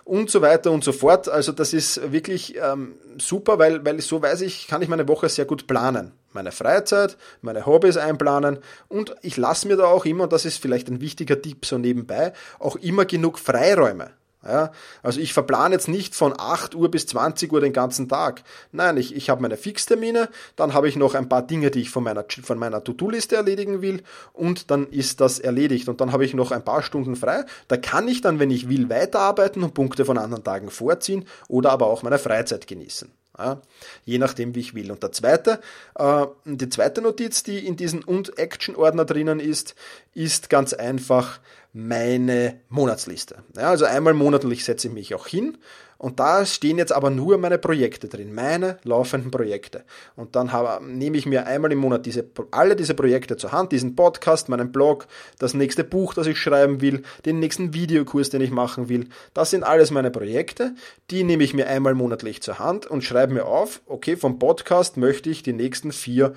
Und 0.02 0.28
so 0.28 0.42
weiter 0.42 0.72
und 0.72 0.82
so 0.82 0.90
fort. 0.90 1.28
Also 1.28 1.52
das 1.52 1.72
ist 1.72 2.10
wirklich 2.10 2.56
ähm, 2.56 2.96
super, 3.16 3.60
weil, 3.60 3.84
weil 3.84 4.00
so 4.00 4.20
weiß 4.20 4.40
ich, 4.40 4.66
kann 4.66 4.82
ich 4.82 4.88
meine 4.88 5.06
Woche 5.06 5.28
sehr 5.28 5.44
gut 5.44 5.68
planen. 5.68 6.12
Meine 6.32 6.50
Freizeit, 6.50 7.16
meine 7.42 7.64
Hobbys 7.64 7.96
einplanen 7.96 8.58
und 8.88 9.14
ich 9.22 9.36
lasse 9.36 9.68
mir 9.68 9.76
da 9.76 9.84
auch 9.84 10.04
immer, 10.04 10.24
und 10.24 10.32
das 10.32 10.44
ist 10.44 10.60
vielleicht 10.60 10.88
ein 10.88 11.00
wichtiger 11.00 11.40
Tipp 11.40 11.64
so 11.64 11.78
nebenbei, 11.78 12.32
auch 12.58 12.76
immer 12.76 13.04
genug 13.04 13.38
Freiräume. 13.38 14.10
Ja, 14.42 14.72
also 15.02 15.20
ich 15.20 15.34
verplane 15.34 15.74
jetzt 15.74 15.86
nicht 15.86 16.14
von 16.14 16.32
8 16.36 16.74
Uhr 16.74 16.90
bis 16.90 17.06
20 17.06 17.52
Uhr 17.52 17.60
den 17.60 17.74
ganzen 17.74 18.08
Tag. 18.08 18.42
Nein, 18.72 18.96
ich, 18.96 19.14
ich 19.14 19.28
habe 19.28 19.42
meine 19.42 19.58
Fixtermine, 19.58 20.30
dann 20.56 20.72
habe 20.72 20.88
ich 20.88 20.96
noch 20.96 21.14
ein 21.14 21.28
paar 21.28 21.42
Dinge, 21.42 21.70
die 21.70 21.82
ich 21.82 21.90
von 21.90 22.02
meiner, 22.02 22.24
von 22.42 22.58
meiner 22.58 22.82
To-Do-Liste 22.82 23.36
erledigen 23.36 23.82
will 23.82 24.02
und 24.32 24.70
dann 24.70 24.86
ist 24.86 25.20
das 25.20 25.40
erledigt. 25.40 25.90
Und 25.90 26.00
dann 26.00 26.12
habe 26.12 26.24
ich 26.24 26.32
noch 26.32 26.52
ein 26.52 26.64
paar 26.64 26.82
Stunden 26.82 27.16
frei. 27.16 27.44
Da 27.68 27.76
kann 27.76 28.08
ich 28.08 28.22
dann, 28.22 28.38
wenn 28.38 28.50
ich 28.50 28.70
will, 28.70 28.88
weiterarbeiten 28.88 29.62
und 29.62 29.74
Punkte 29.74 30.06
von 30.06 30.16
anderen 30.16 30.42
Tagen 30.42 30.70
vorziehen 30.70 31.26
oder 31.48 31.70
aber 31.72 31.88
auch 31.88 32.02
meine 32.02 32.18
Freizeit 32.18 32.66
genießen. 32.66 33.12
Ja, 33.38 33.60
je 34.04 34.18
nachdem, 34.18 34.54
wie 34.54 34.60
ich 34.60 34.74
will. 34.74 34.90
Und 34.90 35.02
der 35.02 35.12
zweite, 35.12 35.60
äh, 35.96 36.26
die 36.44 36.68
zweite 36.68 37.00
Notiz, 37.00 37.42
die 37.42 37.66
in 37.66 37.76
diesem 37.76 38.00
Und-Action-Ordner 38.00 39.04
drinnen 39.04 39.40
ist, 39.40 39.74
ist 40.14 40.50
ganz 40.50 40.72
einfach 40.72 41.40
meine 41.72 42.60
Monatsliste. 42.68 43.44
Ja, 43.56 43.70
also 43.70 43.84
einmal 43.84 44.14
monatlich 44.14 44.64
setze 44.64 44.88
ich 44.88 44.94
mich 44.94 45.14
auch 45.14 45.26
hin 45.26 45.58
und 46.00 46.18
da 46.18 46.46
stehen 46.46 46.78
jetzt 46.78 46.92
aber 46.92 47.10
nur 47.10 47.36
meine 47.36 47.58
Projekte 47.58 48.08
drin, 48.08 48.32
meine 48.32 48.78
laufenden 48.84 49.30
Projekte. 49.30 49.84
Und 50.16 50.34
dann 50.34 50.50
habe, 50.50 50.82
nehme 50.82 51.18
ich 51.18 51.26
mir 51.26 51.46
einmal 51.46 51.70
im 51.72 51.78
Monat 51.78 52.06
diese, 52.06 52.24
alle 52.52 52.74
diese 52.74 52.94
Projekte 52.94 53.36
zur 53.36 53.52
Hand, 53.52 53.70
diesen 53.70 53.96
Podcast, 53.96 54.48
meinen 54.48 54.72
Blog, 54.72 55.06
das 55.38 55.52
nächste 55.52 55.84
Buch, 55.84 56.14
das 56.14 56.26
ich 56.26 56.38
schreiben 56.38 56.80
will, 56.80 57.02
den 57.26 57.38
nächsten 57.38 57.74
Videokurs, 57.74 58.30
den 58.30 58.40
ich 58.40 58.50
machen 58.50 58.88
will. 58.88 59.08
Das 59.34 59.50
sind 59.50 59.62
alles 59.62 59.90
meine 59.90 60.10
Projekte. 60.10 60.74
Die 61.10 61.22
nehme 61.22 61.44
ich 61.44 61.52
mir 61.52 61.66
einmal 61.66 61.94
monatlich 61.94 62.40
zur 62.40 62.58
Hand 62.58 62.86
und 62.86 63.04
schreibe 63.04 63.34
mir 63.34 63.44
auf, 63.44 63.82
okay, 63.84 64.16
vom 64.16 64.38
Podcast 64.38 64.96
möchte 64.96 65.28
ich 65.28 65.42
die 65.42 65.52
nächsten 65.52 65.92
vier 65.92 66.32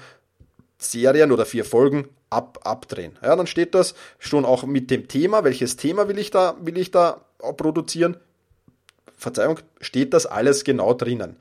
Serien 0.83 1.31
oder 1.31 1.45
vier 1.45 1.65
Folgen 1.65 2.09
ab, 2.29 2.59
abdrehen. 2.63 3.17
Ja, 3.21 3.35
dann 3.35 3.47
steht 3.47 3.75
das 3.75 3.95
schon 4.19 4.45
auch 4.45 4.63
mit 4.63 4.91
dem 4.91 5.07
Thema, 5.07 5.43
welches 5.43 5.77
Thema 5.77 6.07
will 6.07 6.19
ich 6.19 6.31
da, 6.31 6.55
will 6.61 6.77
ich 6.77 6.91
da 6.91 7.21
produzieren, 7.57 8.17
Verzeihung, 9.17 9.59
steht 9.79 10.13
das 10.13 10.25
alles 10.25 10.63
genau 10.63 10.93
drinnen. 10.93 11.37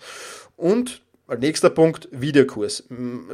Und 0.57 1.03
nächster 1.39 1.71
Punkt, 1.71 2.09
Videokurs. 2.11 2.85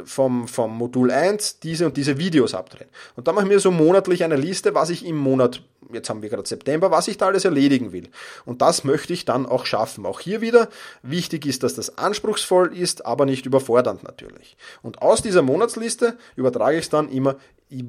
Vom, 0.05 0.47
vom 0.47 0.77
Modul 0.77 1.11
1 1.11 1.59
diese 1.59 1.85
und 1.85 1.97
diese 1.97 2.17
Videos 2.17 2.53
abdrehen. 2.53 2.89
Und 3.15 3.27
da 3.27 3.33
mache 3.33 3.45
ich 3.45 3.49
mir 3.49 3.59
so 3.59 3.71
monatlich 3.71 4.23
eine 4.23 4.35
Liste, 4.35 4.75
was 4.75 4.89
ich 4.89 5.05
im 5.05 5.17
Monat, 5.17 5.61
jetzt 5.91 6.09
haben 6.09 6.21
wir 6.21 6.29
gerade 6.29 6.47
September, 6.47 6.91
was 6.91 7.07
ich 7.07 7.17
da 7.17 7.27
alles 7.27 7.45
erledigen 7.45 7.91
will. 7.91 8.09
Und 8.45 8.61
das 8.61 8.83
möchte 8.83 9.13
ich 9.13 9.25
dann 9.25 9.45
auch 9.45 9.65
schaffen. 9.65 10.05
Auch 10.05 10.19
hier 10.19 10.41
wieder, 10.41 10.69
wichtig 11.01 11.45
ist, 11.45 11.63
dass 11.63 11.75
das 11.75 11.97
anspruchsvoll 11.97 12.75
ist, 12.75 13.05
aber 13.05 13.25
nicht 13.25 13.45
überfordernd 13.45 14.03
natürlich. 14.03 14.57
Und 14.81 15.01
aus 15.01 15.21
dieser 15.21 15.41
Monatsliste 15.41 16.17
übertrage 16.35 16.77
ich 16.77 16.85
es 16.85 16.89
dann 16.89 17.09
immer 17.09 17.35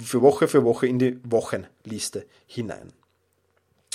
für 0.04 0.20
Woche 0.22 0.48
für 0.48 0.64
Woche 0.64 0.86
in 0.86 0.98
die 0.98 1.18
Wochenliste 1.24 2.26
hinein. 2.46 2.92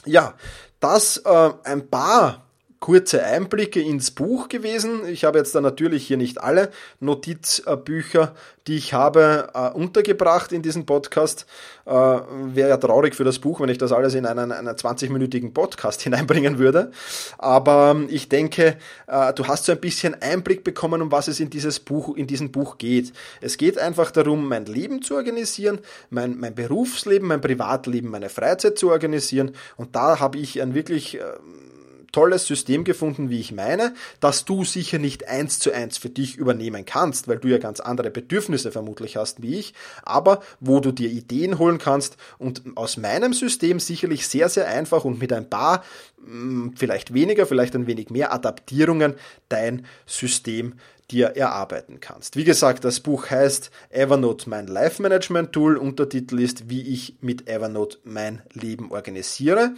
Ja, 0.05 0.35
das 0.79 1.17
äh, 1.17 1.51
ein 1.63 1.89
paar 1.89 2.44
kurze 2.85 3.25
Einblicke 3.25 3.81
ins 3.81 4.11
Buch 4.11 4.47
gewesen. 4.47 5.07
Ich 5.07 5.23
habe 5.23 5.39
jetzt 5.39 5.55
da 5.55 5.59
natürlich 5.59 6.05
hier 6.05 6.17
nicht 6.17 6.39
alle 6.39 6.69
Notizbücher, 6.99 8.35
die 8.67 8.75
ich 8.75 8.93
habe, 8.93 9.49
äh, 9.55 9.71
untergebracht 9.71 10.51
in 10.51 10.61
diesem 10.61 10.85
Podcast. 10.85 11.47
Äh, 11.87 11.91
Wäre 11.91 12.69
ja 12.69 12.77
traurig 12.77 13.15
für 13.15 13.23
das 13.23 13.39
Buch, 13.39 13.59
wenn 13.59 13.69
ich 13.69 13.79
das 13.79 13.91
alles 13.91 14.13
in 14.13 14.27
einen, 14.27 14.51
einen 14.51 14.75
20-minütigen 14.75 15.51
Podcast 15.51 16.01
hineinbringen 16.03 16.59
würde. 16.59 16.91
Aber 17.39 17.95
ähm, 17.95 18.07
ich 18.07 18.29
denke, 18.29 18.77
äh, 19.07 19.33
du 19.33 19.47
hast 19.47 19.65
so 19.65 19.71
ein 19.71 19.81
bisschen 19.81 20.21
Einblick 20.21 20.63
bekommen, 20.63 21.01
um 21.01 21.11
was 21.11 21.27
es 21.27 21.39
in 21.39 21.49
dieses 21.49 21.79
Buch, 21.79 22.15
in 22.15 22.27
diesem 22.27 22.51
Buch 22.51 22.77
geht. 22.77 23.13
Es 23.41 23.57
geht 23.57 23.79
einfach 23.79 24.11
darum, 24.11 24.47
mein 24.47 24.67
Leben 24.67 25.01
zu 25.01 25.15
organisieren, 25.15 25.79
mein, 26.11 26.37
mein 26.37 26.53
Berufsleben, 26.53 27.29
mein 27.29 27.41
Privatleben, 27.41 28.11
meine 28.11 28.29
Freizeit 28.29 28.77
zu 28.77 28.91
organisieren. 28.91 29.55
Und 29.75 29.95
da 29.95 30.19
habe 30.19 30.37
ich 30.37 30.61
ein 30.61 30.75
wirklich 30.75 31.15
ähm, 31.15 31.74
tolles 32.15 32.47
System 32.47 32.85
gefunden, 32.85 33.29
wie 33.29 33.41
ich 33.41 33.51
meine, 33.51 33.93
dass 34.21 34.45
du 34.45 34.63
sicher 34.63 34.99
nicht 34.99 35.27
eins 35.27 35.59
zu 35.59 35.73
eins 35.73 35.97
für 35.97 36.07
dich 36.07 36.37
übernehmen 36.37 36.85
kannst, 36.85 37.27
weil 37.27 37.39
du 37.39 37.49
ja 37.49 37.57
ganz 37.57 37.81
andere 37.81 38.09
Bedürfnisse 38.09 38.71
vermutlich 38.71 39.17
hast 39.17 39.41
wie 39.41 39.59
ich, 39.59 39.73
aber 40.03 40.39
wo 40.61 40.79
du 40.79 40.93
dir 40.93 41.09
Ideen 41.09 41.59
holen 41.59 41.77
kannst 41.77 42.15
und 42.37 42.61
aus 42.75 42.95
meinem 42.95 43.33
System 43.33 43.81
sicherlich 43.81 44.29
sehr, 44.29 44.47
sehr 44.47 44.65
einfach 44.65 45.03
und 45.03 45.19
mit 45.19 45.33
ein 45.33 45.49
paar, 45.49 45.83
hm, 46.25 46.73
vielleicht 46.77 47.13
weniger, 47.13 47.45
vielleicht 47.45 47.75
ein 47.75 47.85
wenig 47.85 48.09
mehr 48.09 48.31
Adaptierungen 48.31 49.15
dein 49.49 49.85
System 50.05 50.75
dir 51.11 51.35
erarbeiten 51.35 51.99
kannst. 51.99 52.35
Wie 52.35 52.43
gesagt, 52.43 52.83
das 52.83 52.99
Buch 52.99 53.29
heißt 53.29 53.69
Evernote 53.89 54.49
mein 54.49 54.67
Life 54.67 55.01
Management 55.01 55.53
Tool. 55.53 55.77
Untertitel 55.77 56.39
ist, 56.39 56.69
wie 56.69 56.81
ich 56.81 57.17
mit 57.21 57.47
Evernote 57.47 57.99
mein 58.03 58.41
Leben 58.53 58.91
organisiere. 58.91 59.73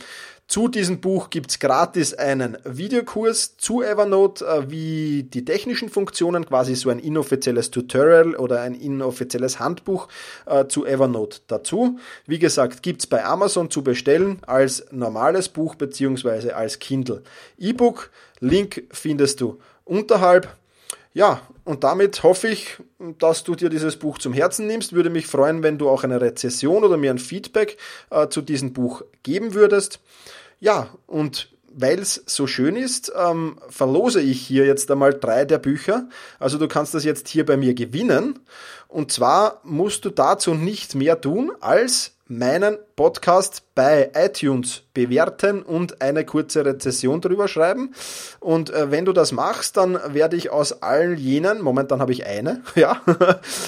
Zu 0.48 0.70
diesem 0.70 1.02
Buch 1.02 1.30
gibt's 1.30 1.60
gratis 1.60 2.14
einen 2.14 2.58
Videokurs 2.64 3.58
zu 3.58 3.84
Evernote, 3.84 4.46
äh, 4.46 4.72
wie 4.72 5.24
die 5.24 5.44
technischen 5.44 5.90
Funktionen, 5.90 6.46
quasi 6.46 6.74
so 6.76 6.90
ein 6.90 7.00
inoffizielles 7.00 7.70
Tutorial 7.70 8.34
oder 8.34 8.62
ein 8.62 8.74
inoffizielles 8.74 9.60
Handbuch 9.60 10.08
äh, 10.46 10.66
zu 10.68 10.86
Evernote 10.86 11.42
dazu. 11.48 12.00
Wie 12.26 12.40
gesagt, 12.40 12.82
gibt's 12.82 13.08
bei 13.08 13.26
Amazon 13.26 13.70
zu 13.70 13.84
bestellen 13.84 14.40
als 14.48 14.86
normales 14.92 15.50
Buch 15.50 15.76
beziehungsweise 15.76 16.56
als 16.56 16.80
Kindle 16.80 17.24
E-Book. 17.58 18.10
Link 18.40 18.84
findest 18.92 19.42
du 19.42 19.60
unterhalb. 19.84 20.56
Ja, 21.18 21.42
und 21.64 21.84
damit 21.84 22.22
hoffe 22.22 22.48
ich, 22.48 22.78
dass 23.18 23.44
du 23.44 23.56
dir 23.56 23.70
dieses 23.70 23.98
Buch 23.98 24.20
zum 24.20 24.34
Herzen 24.34 24.68
nimmst. 24.68 24.94
Würde 24.94 25.10
mich 25.10 25.26
freuen, 25.26 25.64
wenn 25.64 25.80
du 25.80 25.90
auch 25.90 26.04
eine 26.04 26.22
Rezession 26.22 26.84
oder 26.84 26.96
mir 26.96 27.10
ein 27.10 27.18
Feedback 27.18 27.78
äh, 28.12 28.28
zu 28.28 28.44
diesem 28.44 28.72
Buch 28.72 29.02
geben 29.24 29.56
würdest. 29.56 30.00
Ja, 30.60 30.90
und 31.08 31.50
weil 31.74 31.98
es 31.98 32.22
so 32.28 32.46
schön 32.46 32.76
ist, 32.76 33.12
ähm, 33.18 33.58
verlose 33.68 34.22
ich 34.22 34.46
hier 34.46 34.68
jetzt 34.68 34.92
einmal 34.92 35.12
drei 35.12 35.44
der 35.44 35.58
Bücher. 35.58 36.08
Also 36.38 36.60
du 36.60 36.68
kannst 36.68 36.94
das 36.94 37.04
jetzt 37.04 37.30
hier 37.30 37.48
bei 37.48 37.58
mir 37.58 37.74
gewinnen. 37.74 38.38
Und 38.88 39.12
zwar 39.12 39.60
musst 39.64 40.06
du 40.06 40.12
dazu 40.12 40.54
nichts 40.54 40.94
mehr 40.94 41.20
tun, 41.20 41.52
als 41.62 42.17
meinen 42.30 42.78
Podcast 42.96 43.64
bei 43.74 44.12
iTunes 44.16 44.84
bewerten 44.94 45.62
und 45.62 46.02
eine 46.02 46.26
kurze 46.26 46.66
Rezession 46.66 47.22
drüber 47.22 47.48
schreiben. 47.48 47.94
Und 48.40 48.72
äh, 48.72 48.92
wenn 48.92 49.06
du 49.06 49.14
das 49.14 49.32
machst, 49.32 49.78
dann 49.78 50.00
werde 50.14 50.36
ich 50.36 50.50
aus 50.50 50.82
allen 50.82 51.18
jenen, 51.18 51.62
momentan 51.62 52.02
habe 52.02 52.12
ich 52.12 52.26
eine, 52.26 52.64
ja, 52.76 53.02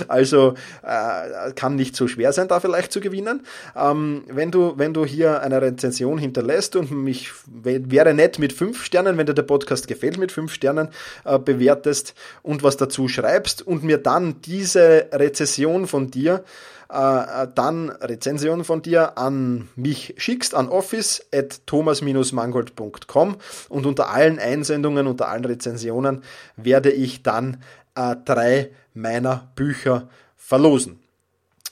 also 0.07 0.55
äh, 0.83 1.51
kann 1.53 1.75
nicht 1.75 1.95
so 1.95 2.07
schwer 2.07 2.33
sein, 2.33 2.47
da 2.47 2.59
vielleicht 2.59 2.91
zu 2.91 2.99
gewinnen. 2.99 3.45
Ähm, 3.75 4.23
wenn 4.27 4.51
du, 4.51 4.73
wenn 4.77 4.93
du 4.93 5.05
hier 5.05 5.41
eine 5.41 5.61
Rezension 5.61 6.17
hinterlässt 6.17 6.75
und 6.75 6.91
mich 6.91 7.31
wäre 7.45 8.13
nett 8.13 8.39
mit 8.39 8.51
fünf 8.51 8.83
Sternen, 8.83 9.17
wenn 9.17 9.27
dir 9.27 9.33
der 9.33 9.43
Podcast 9.43 9.87
gefällt, 9.87 10.17
mit 10.17 10.31
fünf 10.31 10.53
Sternen 10.53 10.89
äh, 11.23 11.37
bewertest 11.37 12.15
und 12.41 12.63
was 12.63 12.77
dazu 12.77 13.07
schreibst 13.07 13.65
und 13.65 13.83
mir 13.83 13.99
dann 13.99 14.41
diese 14.41 15.07
Rezession 15.13 15.87
von 15.87 16.09
dir 16.09 16.43
äh, 16.89 17.47
dann 17.53 17.89
Rezension 17.89 18.63
von 18.63 18.81
dir 18.81 19.17
an 19.17 19.69
mich 19.75 20.15
schickst, 20.17 20.55
an 20.55 20.69
office 20.69 21.25
at 21.33 21.65
thomas-mangold.com 21.67 23.37
und 23.69 23.85
unter 23.85 24.09
allen 24.09 24.39
Einsendungen, 24.39 25.07
unter 25.07 25.29
allen 25.29 25.45
Rezensionen 25.45 26.23
werde 26.55 26.91
ich 26.91 27.23
dann 27.23 27.63
äh, 27.95 28.15
drei 28.25 28.71
meiner 28.93 29.49
Bücher 29.55 30.09
verlosen. 30.35 30.99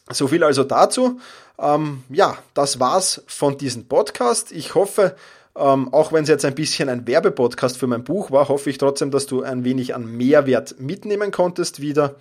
So 0.09 0.27
viel 0.27 0.43
also 0.43 0.63
dazu. 0.63 1.19
Ähm, 1.59 2.03
ja, 2.09 2.37
das 2.53 2.79
war's 2.79 3.23
von 3.27 3.57
diesem 3.57 3.87
Podcast. 3.87 4.51
Ich 4.51 4.75
hoffe, 4.75 5.15
ähm, 5.57 5.93
auch 5.93 6.13
wenn 6.13 6.23
es 6.23 6.29
jetzt 6.29 6.45
ein 6.45 6.55
bisschen 6.55 6.89
ein 6.89 7.07
Werbepodcast 7.07 7.77
für 7.77 7.87
mein 7.87 8.03
Buch 8.03 8.31
war, 8.31 8.47
hoffe 8.47 8.69
ich 8.69 8.77
trotzdem, 8.77 9.11
dass 9.11 9.25
du 9.25 9.43
ein 9.43 9.63
wenig 9.63 9.95
an 9.95 10.05
Mehrwert 10.05 10.79
mitnehmen 10.79 11.31
konntest 11.31 11.81
wieder 11.81 12.15